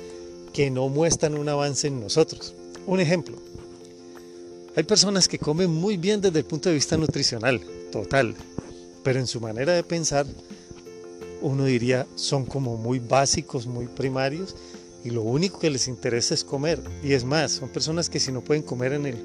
que 0.54 0.72
no 0.72 0.88
muestran 0.88 1.38
un 1.38 1.50
avance 1.50 1.88
en 1.88 2.00
nosotros. 2.00 2.56
Un 2.88 3.02
ejemplo, 3.02 3.36
hay 4.74 4.84
personas 4.84 5.28
que 5.28 5.38
comen 5.38 5.70
muy 5.70 5.98
bien 5.98 6.22
desde 6.22 6.40
el 6.40 6.46
punto 6.46 6.70
de 6.70 6.76
vista 6.76 6.96
nutricional, 6.96 7.60
total, 7.92 8.36
pero 9.04 9.20
en 9.20 9.28
su 9.28 9.42
manera 9.42 9.74
de 9.74 9.84
pensar, 9.84 10.26
uno 11.42 11.66
diría, 11.66 12.08
son 12.16 12.46
como 12.46 12.78
muy 12.78 13.00
básicos, 13.00 13.68
muy 13.68 13.88
primarios, 13.88 14.56
y 15.04 15.10
lo 15.10 15.24
único 15.24 15.60
que 15.60 15.70
les 15.70 15.90
interesa 15.90 16.34
es 16.36 16.46
comer. 16.46 16.82
Y 17.04 17.12
es 17.12 17.26
más, 17.26 17.52
son 17.52 17.68
personas 17.68 18.10
que 18.10 18.22
si 18.22 18.32
no 18.32 18.40
pueden 18.40 18.64
comer 18.64 18.94
en 18.94 19.08
el 19.08 19.18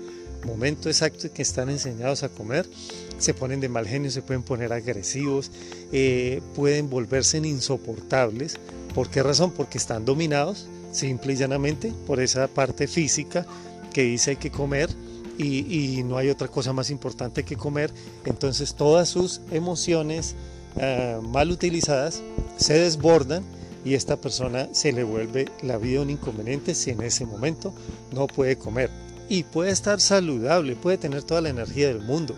momento 0.45 0.89
exacto 0.89 1.33
que 1.33 1.43
están 1.43 1.71
enseñados 1.71 2.25
a 2.25 2.29
comer, 2.29 2.69
se 3.19 3.35
ponen 3.35 3.61
de 3.61 3.69
mal 3.69 3.87
genio, 3.87 4.11
se 4.11 4.23
pueden 4.23 4.43
poner 4.43 4.73
agresivos, 4.73 5.51
eh, 5.93 6.41
pueden 6.55 6.89
volverse 6.89 7.39
insoportables. 7.39 8.57
¿Por 8.95 9.11
qué 9.11 9.23
razón? 9.23 9.53
Porque 9.53 9.79
están 9.79 10.05
dominados 10.05 10.69
simple 10.93 11.35
y 11.35 11.37
llanamente 11.37 11.93
por 12.07 12.21
esa 12.21 12.49
parte 12.49 12.87
física 12.87 13.47
que 13.93 14.03
dice 14.03 14.31
hay 14.31 14.37
que 14.37 14.51
comer 14.51 14.89
y, 15.37 16.03
no 16.05 16.17
hay 16.17 16.31
otra 16.31 16.49
cosa 16.49 16.73
más 16.73 16.91
importante 16.91 17.45
que 17.45 17.57
comer. 17.57 17.93
Entonces 18.25 18.75
todas 18.75 19.09
sus 19.09 19.41
emociones 19.53 20.35
ah, 20.81 21.21
mal 21.23 21.51
utilizadas 21.51 22.23
se 22.57 22.75
desbordan 22.75 23.45
y 23.85 23.95
esta 23.95 24.17
persona 24.17 24.69
se 24.73 24.93
le 24.93 25.05
vuelve 25.05 25.47
la 25.63 25.79
vida 25.79 26.01
un 26.01 26.11
inconveniente 26.11 26.75
si 26.75 26.91
en 26.91 27.03
ese 27.03 27.25
momento 27.25 27.73
no 28.13 28.27
puede 28.27 28.57
comer. 28.57 28.91
Y 29.29 29.45
puede 29.45 29.71
estar 29.71 30.01
saludable, 30.01 30.75
puede 30.75 30.99
tener 30.99 31.23
toda 31.23 31.41
la 31.41 31.51
energía 31.51 31.89
del 31.89 32.01
mundo. 32.01 32.35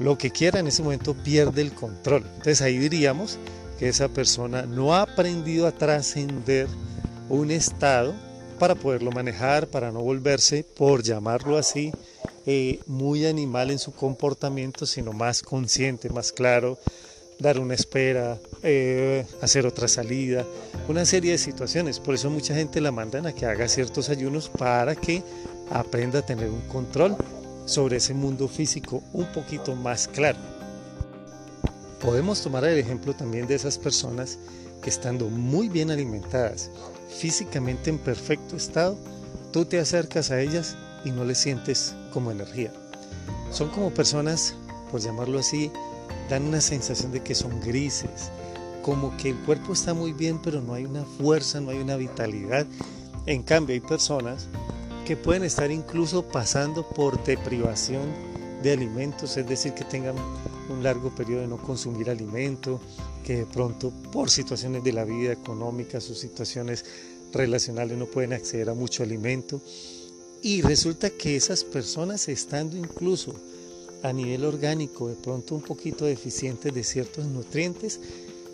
Lo 0.00 0.16
que 0.16 0.30
quiera 0.30 0.58
en 0.58 0.66
ese 0.66 0.82
momento 0.82 1.14
pierde 1.14 1.60
el 1.60 1.72
control. 1.72 2.24
Entonces 2.26 2.62
ahí 2.62 2.78
diríamos 2.78 3.38
que 3.78 3.88
esa 3.88 4.08
persona 4.08 4.62
no 4.62 4.94
ha 4.94 5.02
aprendido 5.02 5.66
a 5.66 5.72
trascender 5.72 6.66
un 7.28 7.50
estado 7.50 8.14
para 8.58 8.74
poderlo 8.74 9.12
manejar, 9.12 9.68
para 9.68 9.92
no 9.92 10.00
volverse, 10.00 10.64
por 10.64 11.02
llamarlo 11.02 11.58
así, 11.58 11.92
eh, 12.46 12.80
muy 12.86 13.26
animal 13.26 13.70
en 13.70 13.78
su 13.78 13.92
comportamiento, 13.92 14.86
sino 14.86 15.12
más 15.12 15.42
consciente, 15.42 16.08
más 16.08 16.32
claro, 16.32 16.78
dar 17.38 17.58
una 17.58 17.74
espera, 17.74 18.38
eh, 18.62 19.26
hacer 19.42 19.66
otra 19.66 19.86
salida, 19.86 20.46
una 20.88 21.04
serie 21.04 21.32
de 21.32 21.38
situaciones. 21.38 22.00
Por 22.00 22.14
eso 22.14 22.30
mucha 22.30 22.54
gente 22.54 22.80
la 22.80 22.90
mandan 22.90 23.26
a 23.26 23.34
que 23.34 23.44
haga 23.44 23.68
ciertos 23.68 24.08
ayunos 24.08 24.48
para 24.48 24.94
que 24.94 25.22
aprenda 25.70 26.20
a 26.20 26.26
tener 26.26 26.48
un 26.48 26.62
control 26.62 27.16
sobre 27.70 27.98
ese 27.98 28.14
mundo 28.14 28.48
físico 28.48 29.00
un 29.12 29.26
poquito 29.26 29.76
más 29.76 30.08
claro. 30.08 30.38
Podemos 32.00 32.42
tomar 32.42 32.64
el 32.64 32.76
ejemplo 32.76 33.14
también 33.14 33.46
de 33.46 33.54
esas 33.54 33.78
personas 33.78 34.38
que 34.82 34.90
estando 34.90 35.28
muy 35.28 35.68
bien 35.68 35.92
alimentadas, 35.92 36.68
físicamente 37.08 37.90
en 37.90 37.98
perfecto 37.98 38.56
estado, 38.56 38.96
tú 39.52 39.64
te 39.64 39.78
acercas 39.78 40.32
a 40.32 40.40
ellas 40.40 40.76
y 41.04 41.12
no 41.12 41.24
les 41.24 41.38
sientes 41.38 41.94
como 42.12 42.32
energía. 42.32 42.72
Son 43.52 43.68
como 43.68 43.90
personas, 43.90 44.54
por 44.90 45.00
llamarlo 45.00 45.38
así, 45.38 45.70
dan 46.28 46.46
una 46.46 46.60
sensación 46.60 47.12
de 47.12 47.22
que 47.22 47.36
son 47.36 47.60
grises, 47.60 48.32
como 48.82 49.16
que 49.16 49.30
el 49.30 49.36
cuerpo 49.42 49.74
está 49.74 49.94
muy 49.94 50.12
bien, 50.12 50.42
pero 50.42 50.60
no 50.60 50.74
hay 50.74 50.86
una 50.86 51.04
fuerza, 51.04 51.60
no 51.60 51.70
hay 51.70 51.78
una 51.78 51.94
vitalidad. 51.94 52.66
En 53.26 53.44
cambio, 53.44 53.74
hay 53.74 53.80
personas 53.80 54.48
que 55.04 55.16
pueden 55.16 55.44
estar 55.44 55.70
incluso 55.70 56.22
pasando 56.22 56.88
por 56.88 57.22
deprivación 57.24 58.02
de 58.62 58.72
alimentos, 58.72 59.36
es 59.36 59.48
decir, 59.48 59.72
que 59.72 59.84
tengan 59.84 60.14
un 60.68 60.82
largo 60.82 61.14
periodo 61.14 61.42
de 61.42 61.48
no 61.48 61.56
consumir 61.56 62.10
alimento, 62.10 62.80
que 63.24 63.38
de 63.38 63.46
pronto 63.46 63.90
por 64.12 64.30
situaciones 64.30 64.84
de 64.84 64.92
la 64.92 65.04
vida 65.04 65.32
económica, 65.32 66.00
sus 66.00 66.18
situaciones 66.18 66.84
relacionales 67.32 67.96
no 67.96 68.06
pueden 68.06 68.32
acceder 68.32 68.68
a 68.70 68.74
mucho 68.74 69.02
alimento. 69.02 69.60
Y 70.42 70.62
resulta 70.62 71.10
que 71.10 71.36
esas 71.36 71.64
personas, 71.64 72.28
estando 72.28 72.76
incluso 72.76 73.34
a 74.02 74.12
nivel 74.12 74.44
orgánico, 74.44 75.08
de 75.08 75.14
pronto 75.16 75.54
un 75.54 75.62
poquito 75.62 76.04
deficientes 76.04 76.72
de 76.72 76.84
ciertos 76.84 77.26
nutrientes, 77.26 78.00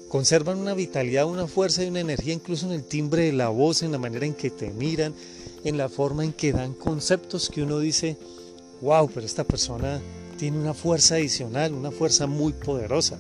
conservan 0.09 0.59
una 0.59 0.75
vitalidad, 0.75 1.27
una 1.27 1.47
fuerza 1.47 1.83
y 1.83 1.89
una 1.89 2.01
energía 2.01 2.35
incluso 2.35 2.67
en 2.67 2.73
el 2.73 2.85
timbre 2.85 3.25
de 3.25 3.33
la 3.33 3.49
voz, 3.49 3.83
en 3.83 3.93
la 3.93 3.99
manera 3.99 4.27
en 4.27 4.35
que 4.35 4.51
te 4.51 4.71
miran, 4.71 5.15
en 5.65 5.77
la 5.77 5.89
forma 5.89 6.25
en 6.25 6.33
que 6.33 6.53
dan 6.53 6.75
conceptos 6.75 7.49
que 7.49 7.63
uno 7.63 7.79
dice, 7.79 8.17
wow, 8.83 9.09
pero 9.13 9.27
esta 9.27 9.45
persona 9.45 10.01
tiene 10.39 10.59
una 10.59 10.75
fuerza 10.75 11.17
adicional, 11.17 11.75
una 11.75 11.91
fuerza 11.91 12.27
muy 12.27 12.53
poderosa. 12.53 13.19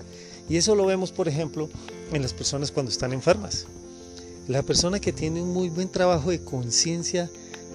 Y 0.48 0.56
eso 0.56 0.74
lo 0.76 0.86
vemos, 0.86 1.10
por 1.10 1.28
ejemplo, 1.28 1.68
en 2.12 2.22
las 2.22 2.32
personas 2.32 2.70
cuando 2.70 2.92
están 2.92 3.12
enfermas. 3.12 3.66
La 4.46 4.62
persona 4.62 5.00
que 5.00 5.12
tiene 5.12 5.42
un 5.42 5.52
muy 5.52 5.70
buen 5.70 5.88
trabajo 5.88 6.30
de 6.30 6.44
conciencia, 6.44 7.28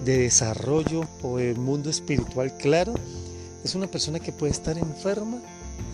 de 0.06 0.18
desarrollo 0.18 1.06
o 1.22 1.36
del 1.36 1.56
mundo 1.56 1.90
espiritual 1.90 2.56
claro, 2.56 2.94
es 3.62 3.74
una 3.74 3.86
persona 3.86 4.18
que 4.18 4.32
puede 4.32 4.52
estar 4.52 4.78
enferma 4.78 5.40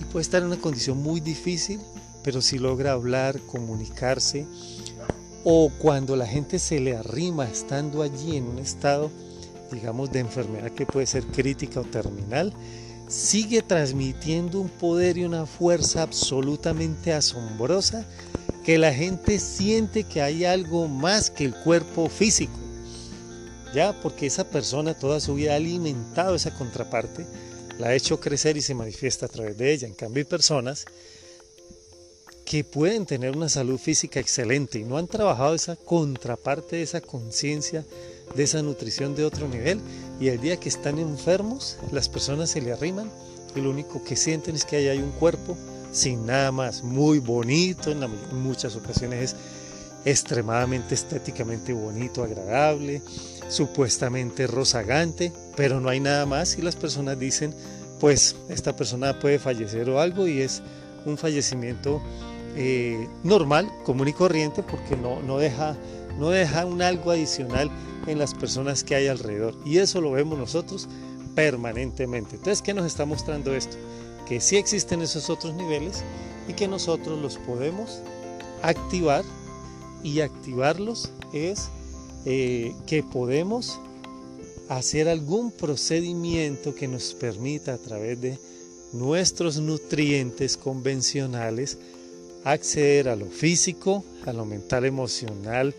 y 0.01 0.05
puede 0.05 0.23
estar 0.23 0.41
en 0.41 0.49
una 0.49 0.61
condición 0.61 1.03
muy 1.03 1.21
difícil, 1.21 1.81
pero 2.29 2.43
si 2.43 2.59
logra 2.59 2.93
hablar, 2.93 3.41
comunicarse, 3.41 4.45
o 5.45 5.73
cuando 5.79 6.15
la 6.15 6.27
gente 6.27 6.59
se 6.59 6.79
le 6.79 6.95
arrima 6.95 7.49
estando 7.49 8.03
allí 8.03 8.37
en 8.37 8.45
un 8.45 8.59
estado, 8.59 9.11
digamos, 9.73 10.13
de 10.13 10.19
enfermedad 10.19 10.71
que 10.73 10.85
puede 10.85 11.07
ser 11.07 11.25
crítica 11.25 11.81
o 11.81 11.85
terminal, 11.85 12.53
sigue 13.09 13.63
transmitiendo 13.63 14.61
un 14.61 14.69
poder 14.69 15.17
y 15.17 15.25
una 15.25 15.47
fuerza 15.47 16.03
absolutamente 16.03 17.15
asombrosa 17.15 18.07
que 18.63 18.77
la 18.77 18.93
gente 18.93 19.39
siente 19.39 20.05
que 20.05 20.21
hay 20.21 20.45
algo 20.45 20.87
más 20.87 21.31
que 21.31 21.47
el 21.47 21.55
cuerpo 21.55 22.11
físico. 22.11 22.59
Ya, 23.73 23.99
porque 24.03 24.27
esa 24.27 24.45
persona 24.45 24.93
toda 24.93 25.19
su 25.21 25.37
vida 25.37 25.55
ha 25.55 25.57
alimentado 25.57 26.35
esa 26.35 26.53
contraparte, 26.53 27.25
la 27.79 27.87
ha 27.87 27.95
hecho 27.95 28.21
crecer 28.21 28.59
y 28.59 28.61
se 28.61 28.75
manifiesta 28.75 29.25
a 29.25 29.31
través 29.31 29.57
de 29.57 29.73
ella. 29.73 29.89
En 29.89 29.95
cambio, 29.95 30.21
hay 30.21 30.29
personas 30.29 30.85
que 32.49 32.65
pueden 32.65 33.05
tener 33.05 33.37
una 33.37 33.51
salud 33.51 33.77
física 33.77 34.21
excelente 34.21 34.79
y 34.79 34.85
no 34.85 34.97
han 34.97 35.07
trabajado 35.07 35.55
esa 35.55 35.77
contraparte 35.77 36.77
de 36.77 36.83
esa 36.83 37.03
conciencia, 37.03 37.85
de 38.35 38.43
esa 38.43 38.63
nutrición 38.63 39.15
de 39.15 39.27
otro 39.27 39.47
nivel. 39.49 39.83
Y 40.19 40.29
el 40.29 40.41
día 40.41 40.59
que 40.59 40.71
están 40.71 40.99
enfermos, 40.99 41.77
las 41.93 42.09
personas 42.09 42.49
se 42.49 42.63
le 42.63 42.73
arriman 42.73 43.11
y 43.55 43.61
lo 43.61 43.69
único 43.69 44.03
que 44.03 44.17
sienten 44.17 44.57
es 44.57 44.65
que 44.65 44.77
ahí 44.77 44.89
hay 44.89 44.99
un 44.99 45.11
cuerpo 45.11 45.59
sin 45.93 46.25
nada 46.25 46.51
más, 46.51 46.83
muy 46.83 47.19
bonito, 47.19 47.91
en, 47.91 48.03
en 48.03 48.41
muchas 48.41 48.77
ocasiones 48.77 49.35
es 49.35 49.37
extremadamente 50.07 50.95
estéticamente 50.95 51.75
bonito, 51.75 52.23
agradable, 52.23 53.03
supuestamente 53.51 54.47
rozagante, 54.47 55.35
pero 55.55 55.81
no 55.81 55.91
hay 55.91 56.01
nada 56.01 56.25
más 56.25 56.57
y 56.57 56.63
las 56.63 56.77
personas 56.77 57.19
dicen, 57.19 57.55
pues 58.01 58.37
esta 58.49 58.75
persona 58.75 59.19
puede 59.21 59.39
fallecer 59.39 59.91
o 59.91 60.01
algo 60.01 60.27
y 60.27 60.41
es 60.41 60.63
un 61.05 61.19
fallecimiento 61.19 62.03
eh, 62.57 63.09
normal, 63.23 63.71
común 63.85 64.09
y 64.09 64.13
corriente, 64.13 64.63
porque 64.63 64.97
no, 64.97 65.21
no, 65.23 65.39
deja, 65.39 65.77
no 66.19 66.31
deja 66.31 66.67
un 66.67 66.83
algo 66.83 67.11
adicional 67.11 67.71
en 68.07 68.19
las 68.19 68.35
personas 68.35 68.85
que 68.85 68.95
hay 68.95 69.07
alrededor. 69.07 69.55
Y 69.65 69.79
eso 69.79 70.01
lo 70.01 70.13
vemos 70.13 70.39
nosotros 70.39 70.89
permanentemente. 71.35 72.37
Entonces, 72.37 72.63
¿qué 72.63 72.75
nos 72.75 72.87
está 72.87 73.05
mostrando 73.05 73.55
esto? 73.55 73.77
Que 74.27 74.41
sí 74.41 74.57
existen 74.57 75.03
esos 75.03 75.31
otros 75.31 75.55
niveles 75.55 76.03
y 76.49 76.55
que 76.55 76.67
nosotros 76.67 77.21
los 77.21 77.37
podemos 77.39 78.01
activar 78.63 79.25
y 80.03 80.21
activarlos 80.21 81.13
es 81.33 81.69
eh, 82.25 82.75
que 82.87 83.03
podemos 83.03 83.79
hacer 84.69 85.09
algún 85.09 85.51
procedimiento 85.51 86.75
que 86.75 86.89
nos 86.89 87.15
permita 87.15 87.75
a 87.75 87.79
través 87.79 88.21
de 88.21 88.39
nuestros 88.93 89.59
nutrientes 89.59 90.57
convencionales 90.57 91.79
acceder 92.45 93.09
a 93.09 93.17
lo 93.17 93.27
físico, 93.27 94.05
a 94.27 94.33
lo 94.33 94.45
mental, 94.45 94.85
emocional, 94.85 95.75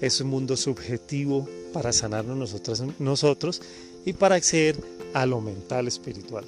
es 0.00 0.20
un 0.20 0.28
mundo 0.28 0.56
subjetivo 0.56 1.48
para 1.72 1.92
sanarnos 1.92 2.36
nosotros, 2.36 2.82
nosotros 2.98 3.62
y 4.04 4.12
para 4.12 4.36
acceder 4.36 4.76
a 5.12 5.26
lo 5.26 5.40
mental 5.40 5.88
espiritual. 5.88 6.44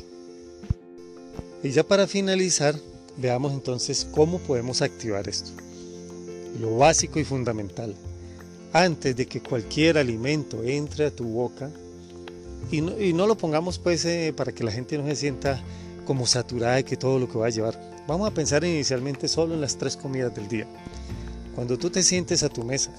Y 1.63 1.71
ya 1.71 1.85
para 1.85 2.07
finalizar, 2.07 2.75
veamos 3.17 3.53
entonces 3.53 4.07
cómo 4.11 4.39
podemos 4.39 4.83
activar 4.83 5.29
esto. 5.29 5.51
Lo 6.61 6.77
básico 6.77 7.21
y 7.21 7.25
fundamental. 7.25 7.95
Antes 8.73 9.15
de 9.15 9.27
que 9.27 9.41
cualquier 9.41 9.99
alimento 9.99 10.63
entre 10.65 11.07
a 11.07 11.11
tu 11.11 11.25
boca, 11.25 11.71
y 12.71 12.81
no, 12.81 13.27
lo 13.27 13.37
pongamos 13.37 13.79
pues 13.79 14.05
eh, 14.07 14.33
para 14.35 14.53
que 14.53 14.65
la 14.65 14.73
gente 14.73 14.97
no 14.97 15.07
se 15.07 15.17
sienta 15.17 15.63
como 16.05 16.27
saturada 16.27 16.77
de 16.77 16.85
que 16.85 16.97
todo 16.97 17.19
lo 17.19 17.29
que 17.29 17.39
va 17.39 17.47
a 17.47 17.51
llevar. 17.51 17.79
Vamos 18.07 18.29
a 18.29 18.35
pensar 18.35 18.65
inicialmente 18.65 19.29
solo 19.29 19.55
en 19.55 19.61
las 19.61 19.77
tres 19.77 19.97
comidas 19.97 20.35
del 20.35 20.49
día. 20.49 20.67
Cuando 21.55 21.79
tú 21.79 21.91
te 21.91 22.03
sientes 22.03 22.43
a 22.43 22.49
tu 22.49 22.65
mesa 22.65 22.91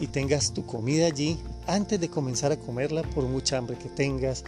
y 0.00 0.06
tengas 0.06 0.52
tu 0.52 0.64
comida 0.64 1.06
allí, 1.06 1.38
antes 1.66 2.00
de 2.00 2.08
comenzar 2.08 2.52
a 2.52 2.56
comerla, 2.56 3.02
por 3.02 3.24
mucha 3.24 3.58
hambre 3.58 3.76
que 3.76 3.88
tengas, 3.88 4.44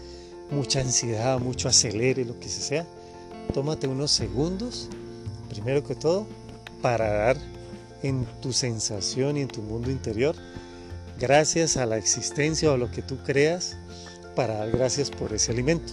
mucha 0.50 0.80
ansiedad, 0.80 1.38
mucho 1.38 1.68
acelere, 1.68 2.24
lo 2.24 2.38
que 2.38 2.48
sea, 2.48 2.86
tómate 3.52 3.86
unos 3.86 4.10
segundos, 4.10 4.88
primero 5.48 5.84
que 5.84 5.94
todo, 5.94 6.26
para 6.80 7.12
dar 7.12 7.36
en 8.02 8.26
tu 8.40 8.52
sensación 8.52 9.36
y 9.36 9.42
en 9.42 9.48
tu 9.48 9.62
mundo 9.62 9.90
interior, 9.90 10.34
gracias 11.18 11.76
a 11.76 11.86
la 11.86 11.96
existencia 11.96 12.70
o 12.70 12.74
a 12.74 12.78
lo 12.78 12.90
que 12.90 13.02
tú 13.02 13.18
creas, 13.24 13.76
para 14.34 14.58
dar 14.58 14.70
gracias 14.70 15.10
por 15.10 15.32
ese 15.32 15.52
alimento. 15.52 15.92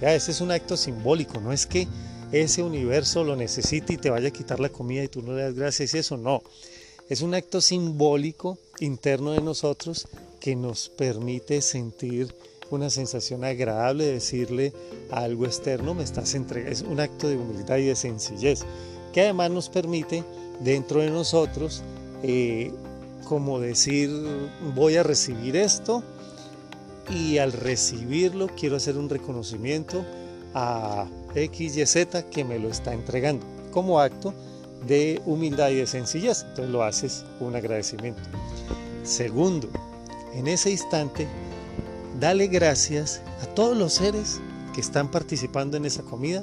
Ya, 0.00 0.14
ese 0.14 0.32
es 0.32 0.40
un 0.40 0.50
acto 0.50 0.76
simbólico, 0.76 1.40
no 1.40 1.52
es 1.52 1.66
que 1.66 1.86
ese 2.32 2.62
universo 2.62 3.22
lo 3.22 3.36
necesita 3.36 3.92
y 3.92 3.96
te 3.96 4.10
vaya 4.10 4.28
a 4.28 4.32
quitar 4.32 4.58
la 4.60 4.68
comida 4.68 5.04
y 5.04 5.08
tú 5.08 5.22
no 5.22 5.34
le 5.34 5.42
das 5.42 5.54
gracias, 5.54 5.94
eso 5.94 6.16
no. 6.16 6.42
Es 7.08 7.20
un 7.20 7.34
acto 7.34 7.60
simbólico 7.60 8.58
interno 8.80 9.32
de 9.32 9.40
nosotros 9.40 10.08
que 10.40 10.56
nos 10.56 10.88
permite 10.88 11.60
sentir 11.60 12.34
una 12.70 12.90
sensación 12.90 13.44
agradable 13.44 14.04
de 14.04 14.12
decirle 14.14 14.72
a 15.10 15.20
algo 15.20 15.44
externo, 15.44 15.94
me 15.94 16.02
estás 16.02 16.34
entregando. 16.34 16.72
Es 16.72 16.82
un 16.82 17.00
acto 17.00 17.28
de 17.28 17.36
humildad 17.36 17.76
y 17.76 17.84
de 17.84 17.96
sencillez, 17.96 18.64
que 19.12 19.22
además 19.22 19.50
nos 19.50 19.68
permite 19.68 20.24
dentro 20.60 21.00
de 21.00 21.10
nosotros, 21.10 21.82
eh, 22.22 22.72
como 23.28 23.60
decir, 23.60 24.10
voy 24.74 24.96
a 24.96 25.02
recibir 25.02 25.56
esto 25.56 26.02
y 27.10 27.38
al 27.38 27.52
recibirlo 27.52 28.48
quiero 28.56 28.76
hacer 28.76 28.96
un 28.96 29.08
reconocimiento 29.08 30.04
a 30.54 31.06
X, 31.34 31.76
Y, 31.76 31.86
Z 31.86 32.30
que 32.30 32.44
me 32.44 32.58
lo 32.58 32.68
está 32.68 32.94
entregando 32.94 33.44
como 33.72 34.00
acto 34.00 34.32
de 34.86 35.20
humildad 35.26 35.70
y 35.70 35.76
de 35.76 35.86
sencillez. 35.86 36.42
Entonces 36.42 36.70
lo 36.70 36.82
haces 36.82 37.24
un 37.40 37.56
agradecimiento. 37.56 38.22
Segundo, 39.02 39.68
en 40.34 40.46
ese 40.46 40.70
instante, 40.70 41.26
dale 42.20 42.46
gracias 42.46 43.20
a 43.42 43.46
todos 43.46 43.76
los 43.76 43.94
seres 43.94 44.40
que 44.74 44.80
están 44.80 45.10
participando 45.10 45.76
en 45.76 45.84
esa 45.84 46.02
comida 46.02 46.40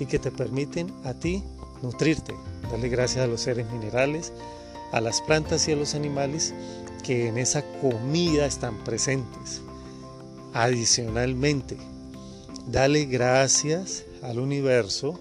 y 0.00 0.06
que 0.06 0.18
te 0.18 0.30
permiten 0.30 0.92
a 1.04 1.14
ti 1.14 1.42
nutrirte. 1.82 2.34
Dale 2.70 2.88
gracias 2.88 3.24
a 3.24 3.28
los 3.28 3.40
seres 3.40 3.70
minerales, 3.70 4.32
a 4.92 5.00
las 5.00 5.20
plantas 5.20 5.68
y 5.68 5.72
a 5.72 5.76
los 5.76 5.94
animales 5.94 6.54
que 7.02 7.28
en 7.28 7.38
esa 7.38 7.62
comida 7.80 8.46
están 8.46 8.76
presentes. 8.84 9.62
Adicionalmente, 10.54 11.76
dale 12.66 13.04
gracias 13.04 14.04
al 14.22 14.38
universo 14.38 15.20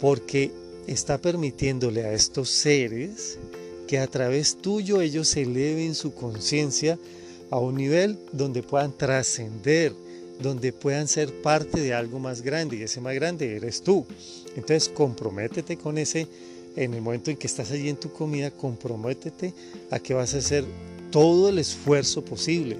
porque 0.00 0.50
está 0.86 1.18
permitiéndole 1.18 2.04
a 2.04 2.12
estos 2.12 2.50
seres 2.50 3.38
que 3.86 3.98
a 3.98 4.06
través 4.06 4.56
tuyo 4.56 5.00
ellos 5.00 5.36
eleven 5.36 5.94
su 5.94 6.14
conciencia 6.14 6.98
a 7.50 7.58
un 7.58 7.76
nivel 7.76 8.18
donde 8.32 8.62
puedan 8.62 8.96
trascender, 8.96 9.92
donde 10.40 10.72
puedan 10.72 11.06
ser 11.06 11.32
parte 11.42 11.80
de 11.80 11.94
algo 11.94 12.18
más 12.18 12.42
grande 12.42 12.76
y 12.76 12.82
ese 12.82 13.00
más 13.00 13.14
grande 13.14 13.56
eres 13.56 13.82
tú. 13.82 14.04
Entonces 14.56 14.88
comprométete 14.88 15.76
con 15.76 15.96
ese, 15.96 16.26
en 16.76 16.94
el 16.94 17.02
momento 17.02 17.30
en 17.30 17.36
que 17.36 17.46
estás 17.46 17.70
allí 17.70 17.88
en 17.88 17.96
tu 17.96 18.12
comida, 18.12 18.50
comprométete 18.50 19.54
a 19.90 20.00
que 20.00 20.14
vas 20.14 20.34
a 20.34 20.38
hacer 20.38 20.64
todo 21.10 21.48
el 21.48 21.58
esfuerzo 21.58 22.24
posible 22.24 22.76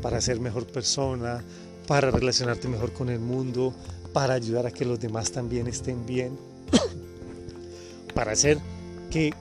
para 0.00 0.20
ser 0.20 0.40
mejor 0.40 0.66
persona, 0.66 1.42
para 1.86 2.10
relacionarte 2.10 2.68
mejor 2.68 2.92
con 2.92 3.08
el 3.08 3.20
mundo, 3.20 3.74
para 4.12 4.34
ayudar 4.34 4.66
a 4.66 4.70
que 4.70 4.84
los 4.84 5.00
demás 5.00 5.32
también 5.32 5.66
estén 5.66 6.06
bien, 6.06 6.38
para 8.14 8.32
hacer 8.32 8.58
que, 9.10 9.32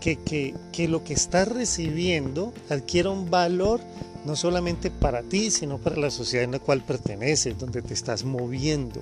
que, 0.72 0.88
lo 0.88 1.04
que 1.04 1.13
estás 1.13 1.48
recibiendo 1.48 2.54
adquiera 2.69 3.10
un 3.10 3.30
valor 3.30 3.80
no 4.26 4.36
solamente 4.36 4.91
para 4.91 5.22
ti, 5.24 5.52
sino 5.52 5.78
para 5.78 5.95
la 5.95 6.12
sociedad 6.12 6.43
en 6.43 6.52
la 6.52 6.60
cual 6.60 6.84
perteneces, 6.84 7.58
donde 7.58 7.82
te 7.82 7.93
estás 7.93 8.24
moviendo, 8.24 9.02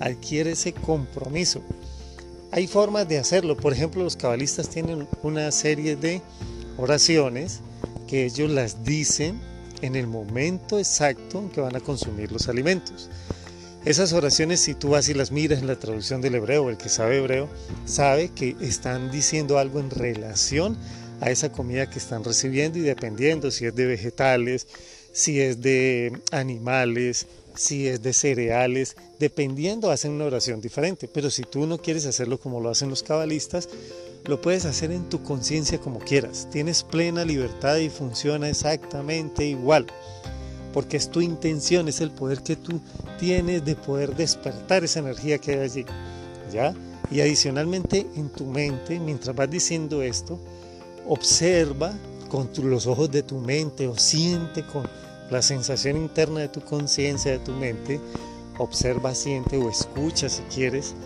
adquiere 0.00 0.52
ese 0.52 0.72
compromiso. 0.72 1.60
Hay 2.50 2.66
formas 2.66 3.08
de 3.08 3.18
hacerlo, 3.18 3.56
por 3.56 3.72
ejemplo, 3.72 4.02
los 4.02 4.16
cabalistas 4.16 4.68
tienen 4.68 5.08
una 5.22 5.50
serie 5.50 5.96
de 5.96 6.22
oraciones 6.78 7.60
que 8.06 8.24
ellos 8.24 8.50
las 8.50 8.84
dicen 8.84 9.40
en 9.82 9.96
el 9.96 10.06
momento 10.06 10.78
exacto 10.78 11.38
en 11.38 11.50
que 11.50 11.60
van 11.60 11.76
a 11.76 11.80
consumir 11.80 12.32
los 12.32 12.48
alimentos. 12.48 13.10
Esas 13.84 14.14
oraciones, 14.14 14.60
si 14.60 14.74
tú 14.74 14.90
vas 14.90 15.08
y 15.10 15.14
las 15.14 15.30
miras 15.30 15.60
en 15.60 15.66
la 15.66 15.78
traducción 15.78 16.22
del 16.22 16.36
hebreo, 16.36 16.70
el 16.70 16.78
que 16.78 16.88
sabe 16.88 17.18
hebreo, 17.18 17.50
sabe 17.84 18.30
que 18.30 18.56
están 18.62 19.10
diciendo 19.10 19.58
algo 19.58 19.78
en 19.78 19.90
relación 19.90 20.78
a 21.20 21.30
esa 21.30 21.52
comida 21.52 21.90
que 21.90 21.98
están 21.98 22.24
recibiendo 22.24 22.78
y 22.78 22.82
dependiendo 22.82 23.50
si 23.50 23.66
es 23.66 23.74
de 23.74 23.84
vegetales, 23.84 24.66
si 25.12 25.40
es 25.40 25.60
de 25.60 26.18
animales, 26.32 27.26
si 27.54 27.86
es 27.86 28.02
de 28.02 28.12
cereales, 28.12 28.96
dependiendo 29.18 29.90
hacen 29.90 30.12
una 30.12 30.24
oración 30.24 30.60
diferente. 30.60 31.06
Pero 31.06 31.30
si 31.30 31.42
tú 31.42 31.66
no 31.66 31.78
quieres 31.78 32.06
hacerlo 32.06 32.38
como 32.38 32.60
lo 32.60 32.70
hacen 32.70 32.90
los 32.90 33.02
cabalistas, 33.02 33.68
lo 34.24 34.40
puedes 34.40 34.64
hacer 34.64 34.90
en 34.90 35.08
tu 35.08 35.22
conciencia 35.22 35.80
como 35.80 35.98
quieras. 35.98 36.48
Tienes 36.50 36.82
plena 36.82 37.24
libertad 37.24 37.76
y 37.76 37.90
funciona 37.90 38.48
exactamente 38.48 39.44
igual 39.44 39.86
porque 40.74 40.96
es 40.96 41.08
tu 41.08 41.20
intención, 41.20 41.86
es 41.86 42.00
el 42.00 42.10
poder 42.10 42.42
que 42.42 42.56
tú 42.56 42.80
tienes 43.16 43.64
de 43.64 43.76
poder 43.76 44.16
despertar 44.16 44.82
esa 44.82 44.98
energía 44.98 45.38
que 45.38 45.52
hay 45.52 45.60
allí, 45.60 45.86
¿ya? 46.52 46.74
Y 47.12 47.20
adicionalmente 47.20 48.08
en 48.16 48.28
tu 48.28 48.44
mente, 48.44 48.98
mientras 48.98 49.36
vas 49.36 49.48
diciendo 49.48 50.02
esto, 50.02 50.36
observa 51.06 51.94
con 52.28 52.50
los 52.64 52.88
ojos 52.88 53.08
de 53.12 53.22
tu 53.22 53.38
mente 53.38 53.86
o 53.86 53.96
siente 53.96 54.66
con 54.66 54.88
la 55.30 55.42
sensación 55.42 55.96
interna 55.96 56.40
de 56.40 56.48
tu 56.48 56.60
conciencia, 56.60 57.30
de 57.30 57.38
tu 57.38 57.52
mente, 57.52 58.00
observa, 58.58 59.14
siente 59.14 59.56
o 59.56 59.70
escucha 59.70 60.28
si 60.28 60.42
quieres, 60.52 60.96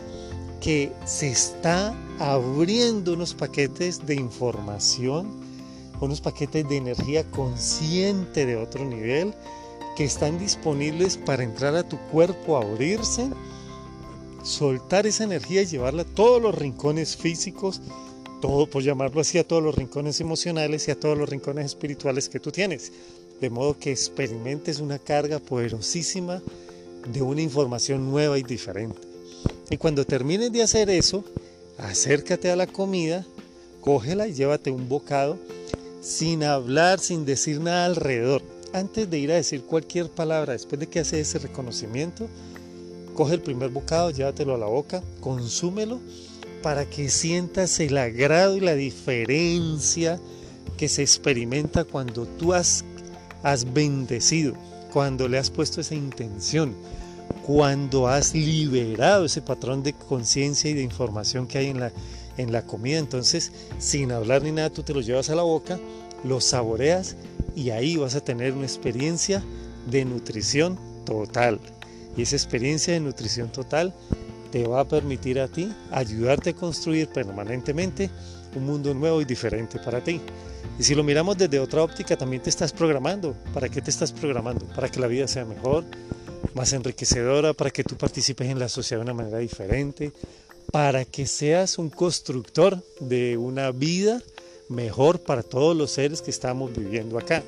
que 0.63 0.91
se 1.05 1.29
está 1.29 1.95
abriendo 2.19 3.13
unos 3.13 3.35
paquetes 3.35 4.05
de 4.05 4.15
información, 4.15 5.29
unos 6.01 6.21
paquetes 6.21 6.69
de 6.69 6.77
energía 6.77 7.25
consciente 7.31 8.47
de 8.47 8.57
otro 8.57 8.85
nivel 8.85 9.35
que 9.97 10.05
están 10.05 10.39
disponibles 10.39 11.17
para 11.17 11.43
entrar 11.43 11.75
a 11.75 11.89
tu 11.89 11.99
cuerpo, 12.13 12.57
abrirse, 12.57 13.29
soltar 14.43 15.07
esa 15.07 15.25
energía 15.25 15.63
y 15.63 15.67
llevarla 15.67 16.03
a 16.03 16.15
todos 16.15 16.41
los 16.41 16.55
rincones 16.55 17.17
físicos, 17.17 17.81
todo 18.41 18.69
por 18.69 18.83
llamarlo 18.83 19.21
así, 19.21 19.39
a 19.39 19.47
todos 19.47 19.63
los 19.63 19.75
rincones 19.75 20.21
emocionales 20.21 20.87
y 20.87 20.93
a 20.93 20.99
todos 20.99 21.19
los 21.19 21.29
rincones 21.29 21.67
espirituales 21.67 22.29
que 22.29 22.41
tú 22.41 22.53
tienes. 22.53 22.93
De 23.41 23.51
modo 23.51 23.79
que 23.79 23.91
experimentes 23.91 24.81
una 24.81 24.99
carga 24.99 25.39
poderosísima 25.39 26.43
de 27.13 27.23
una 27.23 27.43
información 27.43 28.11
nueva 28.11 28.39
y 28.39 28.43
diferente. 28.43 28.99
Y 29.71 29.77
cuando 29.77 30.05
termines 30.05 30.51
de 30.53 30.63
hacer 30.63 30.91
eso, 30.91 31.25
acércate 31.79 32.51
a 32.51 32.57
la 32.57 32.67
comida, 32.67 33.25
cógela 33.81 34.29
y 34.29 34.35
llévate 34.35 34.71
un 34.71 34.88
bocado 34.88 35.38
sin 36.01 36.45
hablar, 36.45 36.99
sin 36.99 37.25
decir 37.25 37.61
nada 37.61 37.87
alrededor. 37.87 38.43
Antes 38.73 39.09
de 39.09 39.19
ir 39.19 39.33
a 39.33 39.37
decir 39.37 39.62
cualquier 39.62 40.11
palabra, 40.11 40.53
después 40.53 40.79
de 40.79 40.87
que 40.87 41.01
haces 41.01 41.29
ese 41.29 41.38
reconocimiento, 41.38 42.29
coge 43.14 43.35
el 43.35 43.41
primer 43.41 43.71
bocado, 43.71 44.11
llévatelo 44.11 44.55
a 44.55 44.59
la 44.59 44.67
boca, 44.67 45.03
consúmelo 45.21 46.01
para 46.62 46.85
que 46.85 47.09
sientas 47.09 47.81
el 47.81 47.97
agrado 47.97 48.57
y 48.57 48.61
la 48.61 48.75
diferencia 48.75 50.21
que 50.77 50.88
se 50.88 51.03
experimenta 51.03 51.85
cuando 51.85 52.27
tú 52.27 52.53
has, 52.53 52.85
has 53.43 53.73
bendecido, 53.73 54.55
cuando 54.93 55.29
le 55.29 55.38
has 55.38 55.51
puesto 55.51 55.81
esa 55.81 55.95
intención 55.95 56.75
cuando 57.49 58.09
has 58.09 58.35
liberado 58.35 59.25
ese 59.25 59.41
patrón 59.41 59.83
de 59.83 59.95
conciencia 59.95 60.71
y 60.71 60.75
de 60.75 60.83
información 60.83 61.47
que 61.47 61.57
hay 61.57 61.69
en 61.69 61.81
la, 61.81 61.93
en 62.37 62.53
la 62.53 62.61
comida. 62.61 62.99
Entonces, 62.99 63.53
sin 63.79 64.13
hablar 64.13 64.43
ni 64.43 64.53
nada, 64.53 64.69
tú 64.69 64.83
te 64.83 64.93
lo 64.93 65.01
llevas 65.01 65.31
a 65.31 65.35
la 65.35 65.45
boca, 65.45 65.81
lo 66.25 66.43
saboreas 66.43 67.17
y 67.57 67.71
ahí 67.71 67.97
vas 67.97 68.15
a 68.17 68.21
tener 68.21 68.53
una 68.53 68.67
experiencia 68.67 69.43
de 69.91 70.05
nutrición 70.05 70.79
total. 71.07 71.59
Y 72.19 72.23
esa 72.23 72.37
experiencia 72.37 72.93
de 72.93 73.01
nutrición 73.01 73.51
total 73.51 73.95
te 74.53 74.69
va 74.69 74.81
a 74.81 74.85
permitir 74.87 75.41
a 75.41 75.49
ti 75.49 75.73
ayudarte 75.91 76.51
a 76.51 76.55
construir 76.55 77.09
permanentemente 77.09 78.11
un 78.57 78.67
mundo 78.67 78.93
nuevo 78.93 79.23
y 79.23 79.25
diferente 79.25 79.79
para 79.79 80.05
ti. 80.05 80.21
Y 80.79 80.83
si 80.83 80.95
lo 80.95 81.03
miramos 81.03 81.39
desde 81.39 81.59
otra 81.61 81.83
óptica, 81.83 82.15
también 82.15 82.43
te 82.43 82.51
estás 82.51 82.75
programando. 82.75 83.35
¿Para 83.55 83.71
qué 83.71 83.81
te 83.81 83.89
estás 83.89 84.13
programando? 84.13 84.67
Para 84.67 84.91
que 84.91 85.01
la 85.01 85.07
vida 85.07 85.27
sea 85.27 85.47
mejor, 85.47 85.87
más 86.55 86.73
enriquecedora, 86.73 87.53
para 87.53 87.71
que 87.71 87.85
tú 87.85 87.97
participes 87.97 88.49
en 88.49 88.59
la 88.59 88.69
sociedad 88.69 89.01
de 89.01 89.11
una 89.11 89.15
manera 89.15 89.39
diferente, 89.39 90.13
para 90.73 91.05
que 91.05 91.27
seas 91.27 91.79
un 91.79 91.91
constructor 91.91 92.83
de 93.01 93.37
una 93.37 93.71
vida 93.71 94.23
mejor 94.69 95.21
para 95.21 95.43
todos 95.43 95.77
los 95.77 95.91
seres 95.91 96.23
que 96.23 96.31
estamos 96.31 96.77
viviendo 96.77 97.19
acá. 97.19 97.43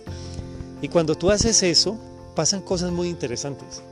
Y 0.83 0.89
cuando 0.89 1.15
tú 1.15 1.31
haces 1.31 1.63
eso, 1.63 1.99
pasan 2.35 2.63
cosas 2.63 2.91
muy 2.91 3.09
interesantes. 3.09 3.83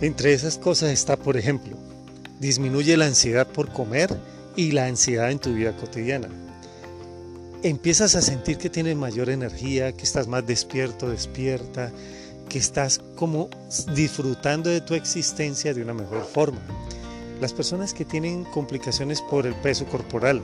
Entre 0.00 0.32
esas 0.32 0.58
cosas 0.58 0.90
está, 0.90 1.16
por 1.16 1.36
ejemplo, 1.36 1.76
disminuye 2.38 2.96
la 2.96 3.06
ansiedad 3.06 3.46
por 3.46 3.72
comer 3.72 4.16
y 4.56 4.72
la 4.72 4.86
ansiedad 4.86 5.30
en 5.30 5.38
tu 5.38 5.52
vida 5.52 5.76
cotidiana. 5.76 6.28
Empiezas 7.62 8.14
a 8.14 8.22
sentir 8.22 8.56
que 8.56 8.70
tienes 8.70 8.96
mayor 8.96 9.28
energía, 9.28 9.92
que 9.92 10.04
estás 10.04 10.28
más 10.28 10.46
despierto, 10.46 11.10
despierta, 11.10 11.90
que 12.48 12.58
estás 12.58 13.00
como 13.16 13.48
disfrutando 13.94 14.70
de 14.70 14.80
tu 14.80 14.94
existencia 14.94 15.74
de 15.74 15.82
una 15.82 15.94
mejor 15.94 16.24
forma. 16.24 16.60
Las 17.40 17.52
personas 17.52 17.94
que 17.94 18.04
tienen 18.04 18.44
complicaciones 18.44 19.20
por 19.22 19.46
el 19.46 19.54
peso 19.54 19.86
corporal, 19.86 20.42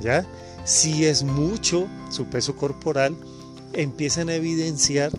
¿ya? 0.00 0.26
Si 0.64 1.04
es 1.04 1.22
mucho 1.22 1.86
su 2.10 2.26
peso 2.26 2.56
corporal, 2.56 3.14
empiezan 3.72 4.28
a 4.28 4.34
evidenciar 4.34 5.12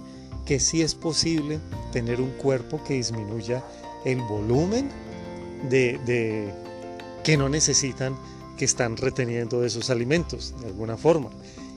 que 0.46 0.60
sí 0.60 0.82
es 0.82 0.96
posible 0.96 1.60
tener 1.92 2.20
un 2.22 2.32
cuerpo 2.32 2.84
que 2.84 2.96
disminuya 2.96 3.64
el 4.04 4.22
volumen 4.22 4.90
de, 5.70 6.52
que 7.24 7.38
no 7.38 7.50
necesitan 7.50 8.16
que 8.58 8.66
están 8.66 8.98
reteniendo 8.98 9.62
de 9.62 9.68
esos 9.68 9.90
alimentos 9.90 10.54
de 10.62 10.68
alguna 10.68 10.98
forma 10.98 11.30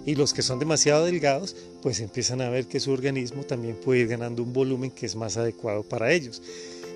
y 0.09 0.15
los 0.15 0.33
que 0.33 0.41
son 0.41 0.59
demasiado 0.59 1.05
delgados 1.05 1.55
pues 1.83 2.01
empiezan 2.01 2.41
a 2.41 2.49
ver 2.49 2.67
que 2.67 2.81
su 2.81 2.91
organismo 2.91 3.43
también 3.43 3.77
puede 3.77 4.01
ir 4.01 4.09
ganando 4.09 4.43
un 4.43 4.55
volumen 4.55 4.91
que 4.91 5.05
es 5.05 5.15
más 5.15 5.37
adecuado 5.37 5.83
para 5.83 6.11
ellos. 6.11 6.41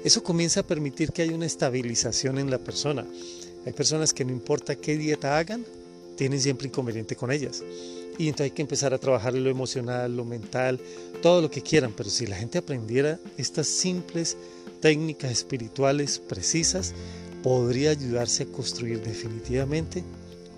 Eso 0.02 0.22
comienza 0.22 0.60
a 0.60 0.66
permitir 0.66 1.12
que 1.12 1.20
haya 1.20 1.34
una 1.34 1.44
estabilización 1.44 2.38
en 2.38 2.50
la 2.50 2.56
persona. 2.56 3.04
Hay 3.66 3.74
personas 3.74 4.14
que 4.14 4.24
no 4.24 4.32
importa 4.32 4.76
qué 4.76 4.96
dieta 4.96 5.36
hagan, 5.36 5.62
tienen 6.16 6.40
siempre 6.40 6.68
inconveniente 6.68 7.14
con 7.14 7.30
ellas. 7.30 7.62
Y 8.16 8.28
entonces 8.28 8.44
hay 8.44 8.50
que 8.52 8.62
empezar 8.62 8.94
a 8.94 8.98
trabajar 8.98 9.34
lo 9.34 9.50
emocional, 9.50 10.16
lo 10.16 10.24
mental, 10.24 10.80
todo 11.20 11.42
lo 11.42 11.50
que 11.50 11.60
quieran. 11.60 11.92
Pero 11.94 12.08
si 12.08 12.26
la 12.26 12.36
gente 12.36 12.56
aprendiera 12.56 13.18
estas 13.36 13.66
simples 13.66 14.38
técnicas 14.80 15.32
espirituales 15.32 16.18
precisas, 16.18 16.94
podría 17.42 17.90
ayudarse 17.90 18.44
a 18.44 18.46
construir 18.46 19.02
definitivamente 19.02 20.02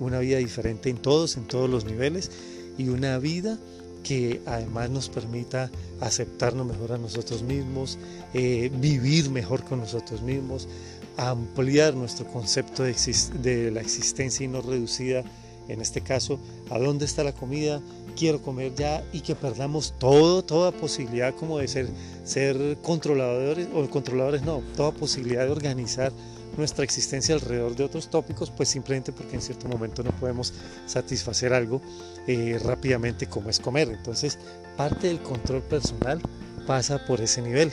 una 0.01 0.19
vida 0.19 0.39
diferente 0.39 0.91
en 0.91 0.97
todos, 0.97 1.37
en 1.37 1.45
todos 1.45 1.69
los 1.69 1.85
niveles 1.85 2.31
y 2.79 2.89
una 2.89 3.19
vida 3.19 3.59
que 4.03 4.41
además 4.47 4.91
nos 4.91 5.09
permita 5.09 5.71
aceptarnos 6.01 6.67
mejor 6.67 6.93
a 6.93 6.99
nosotros 6.99 7.43
mismos, 7.43 7.99
eh, 8.35 8.71
vivir 8.79 9.31
mejor 9.31 9.65
con 9.65 9.81
nosotros 9.81 10.23
mismos, 10.23 10.69
ampliar 11.17 11.95
nuestro 11.95 12.27
concepto 12.27 12.83
de, 12.83 12.95
de, 13.43 13.71
la 13.71 13.81
existencia 13.81 14.45
y 14.45 14.49
no 14.49 14.61
reducida, 14.61 15.25
en 15.69 15.81
este 15.81 16.03
caso, 16.03 16.39
a 16.71 16.79
dónde 16.79 17.07
está 17.07 17.25
la 17.25 17.33
comida, 17.33 17.81
quiero 18.17 18.43
comer 18.43 18.75
ya 18.75 19.03
y 19.13 19.21
que 19.21 19.35
perdamos 19.35 19.95
todo, 19.99 20.45
toda 20.45 20.73
posibilidad 20.73 21.35
como 21.35 21.59
de 21.59 21.69
ser, 21.69 21.89
ser 22.25 22.77
controladores, 22.83 23.69
o 23.75 23.89
controladores 23.89 24.43
no, 24.43 24.63
toda 24.77 24.93
posibilidad 24.93 25.47
de 25.47 25.51
organizar 25.51 26.13
nuestra 26.57 26.85
existencia 26.85 27.35
alrededor 27.35 27.75
de 27.75 27.85
otros 27.85 28.09
tópicos, 28.09 28.51
pues 28.51 28.69
simplemente 28.69 29.13
porque 29.13 29.37
en 29.37 29.43
cierto 29.43 29.69
momento 29.69 30.03
no 30.03 30.11
podemos 30.13 30.53
satisfacer 30.87 31.53
algo 31.53 31.81
eh, 32.27 32.59
rápidamente 32.63 33.27
como 33.27 33.51
es 33.51 33.61
comer. 33.61 33.89
Entonces, 33.89 34.39
parte 34.77 35.09
del 35.09 35.21
control 35.21 35.63
personal 35.63 36.21
pasa 36.67 37.05
por 37.07 37.21
ese 37.21 37.43
nivel, 37.43 37.73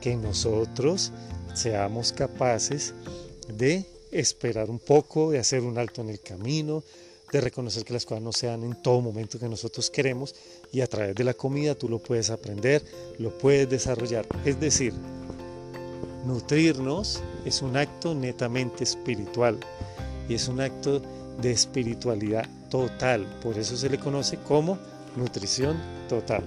que 0.00 0.16
nosotros 0.16 1.12
seamos 1.54 2.12
capaces 2.12 2.94
de 3.48 3.86
esperar 4.10 4.70
un 4.70 4.78
poco, 4.78 5.30
de 5.30 5.38
hacer 5.38 5.62
un 5.62 5.78
alto 5.78 6.02
en 6.02 6.10
el 6.10 6.20
camino, 6.20 6.82
de 7.32 7.40
reconocer 7.40 7.84
que 7.84 7.92
las 7.92 8.04
cosas 8.04 8.22
no 8.22 8.32
sean 8.32 8.62
en 8.62 8.80
todo 8.82 9.00
momento 9.00 9.38
que 9.38 9.48
nosotros 9.48 9.90
queremos 9.90 10.34
y 10.72 10.80
a 10.80 10.86
través 10.86 11.14
de 11.14 11.24
la 11.24 11.34
comida 11.34 11.74
tú 11.74 11.88
lo 11.88 11.98
puedes 11.98 12.30
aprender, 12.30 12.84
lo 13.18 13.36
puedes 13.36 13.68
desarrollar. 13.68 14.26
Es 14.44 14.60
decir, 14.60 14.92
Nutrirnos 16.26 17.22
es 17.44 17.62
un 17.62 17.76
acto 17.76 18.12
netamente 18.12 18.82
espiritual 18.82 19.60
y 20.28 20.34
es 20.34 20.48
un 20.48 20.60
acto 20.60 21.00
de 21.40 21.52
espiritualidad 21.52 22.48
total. 22.68 23.24
Por 23.44 23.56
eso 23.56 23.76
se 23.76 23.88
le 23.88 23.98
conoce 23.98 24.36
como 24.38 24.76
nutrición 25.14 25.76
total. 26.08 26.42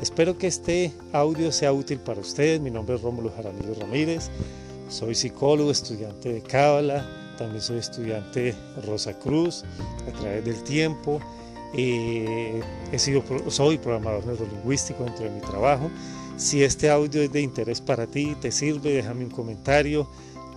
Espero 0.00 0.38
que 0.38 0.46
este 0.46 0.92
audio 1.12 1.50
sea 1.50 1.72
útil 1.72 1.98
para 1.98 2.20
ustedes. 2.20 2.60
Mi 2.60 2.70
nombre 2.70 2.94
es 2.94 3.02
Rómulo 3.02 3.32
Jaramillo 3.34 3.74
Ramírez. 3.74 4.30
Soy 4.88 5.16
psicólogo, 5.16 5.72
estudiante 5.72 6.32
de 6.34 6.40
Cábala. 6.40 7.04
También 7.38 7.60
soy 7.60 7.78
estudiante 7.78 8.54
Rosa 8.86 9.18
Cruz 9.18 9.64
a 10.06 10.16
través 10.16 10.44
del 10.44 10.62
tiempo. 10.62 11.18
Eh, 11.74 12.62
he 12.92 12.98
sido, 13.00 13.24
soy 13.48 13.78
programador 13.78 14.24
neurolingüístico 14.26 15.02
dentro 15.02 15.24
de 15.24 15.30
mi 15.32 15.40
trabajo 15.40 15.90
si 16.38 16.62
este 16.62 16.88
audio 16.88 17.20
es 17.20 17.32
de 17.32 17.42
interés 17.42 17.80
para 17.80 18.06
ti, 18.06 18.34
te 18.40 18.50
sirve, 18.50 18.92
déjame 18.92 19.24
un 19.24 19.30
comentario, 19.30 20.08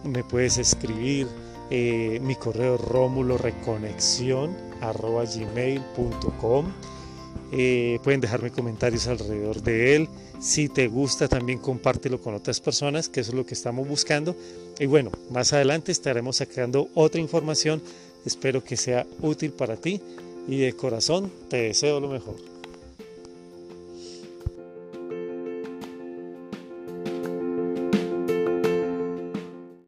me 0.05 0.23
puedes 0.23 0.57
escribir 0.57 1.27
eh, 1.69 2.19
mi 2.21 2.35
correo 2.35 2.77
rómulo 2.77 3.37
eh, 7.53 7.99
pueden 8.03 8.21
dejarme 8.21 8.51
comentarios 8.51 9.07
alrededor 9.07 9.61
de 9.61 9.95
él. 9.95 10.09
Si 10.39 10.69
te 10.69 10.87
gusta, 10.87 11.27
también 11.27 11.59
compártelo 11.59 12.21
con 12.21 12.33
otras 12.33 12.59
personas, 12.59 13.09
que 13.09 13.19
eso 13.19 13.31
es 13.31 13.37
lo 13.37 13.45
que 13.45 13.53
estamos 13.53 13.87
buscando. 13.87 14.35
Y 14.79 14.85
bueno, 14.85 15.11
más 15.29 15.53
adelante 15.53 15.91
estaremos 15.91 16.37
sacando 16.37 16.89
otra 16.93 17.19
información. 17.19 17.81
Espero 18.25 18.63
que 18.63 18.77
sea 18.77 19.05
útil 19.21 19.51
para 19.51 19.75
ti 19.75 20.01
y 20.47 20.59
de 20.59 20.73
corazón 20.73 21.31
te 21.49 21.57
deseo 21.63 21.99
lo 21.99 22.07
mejor. 22.07 22.50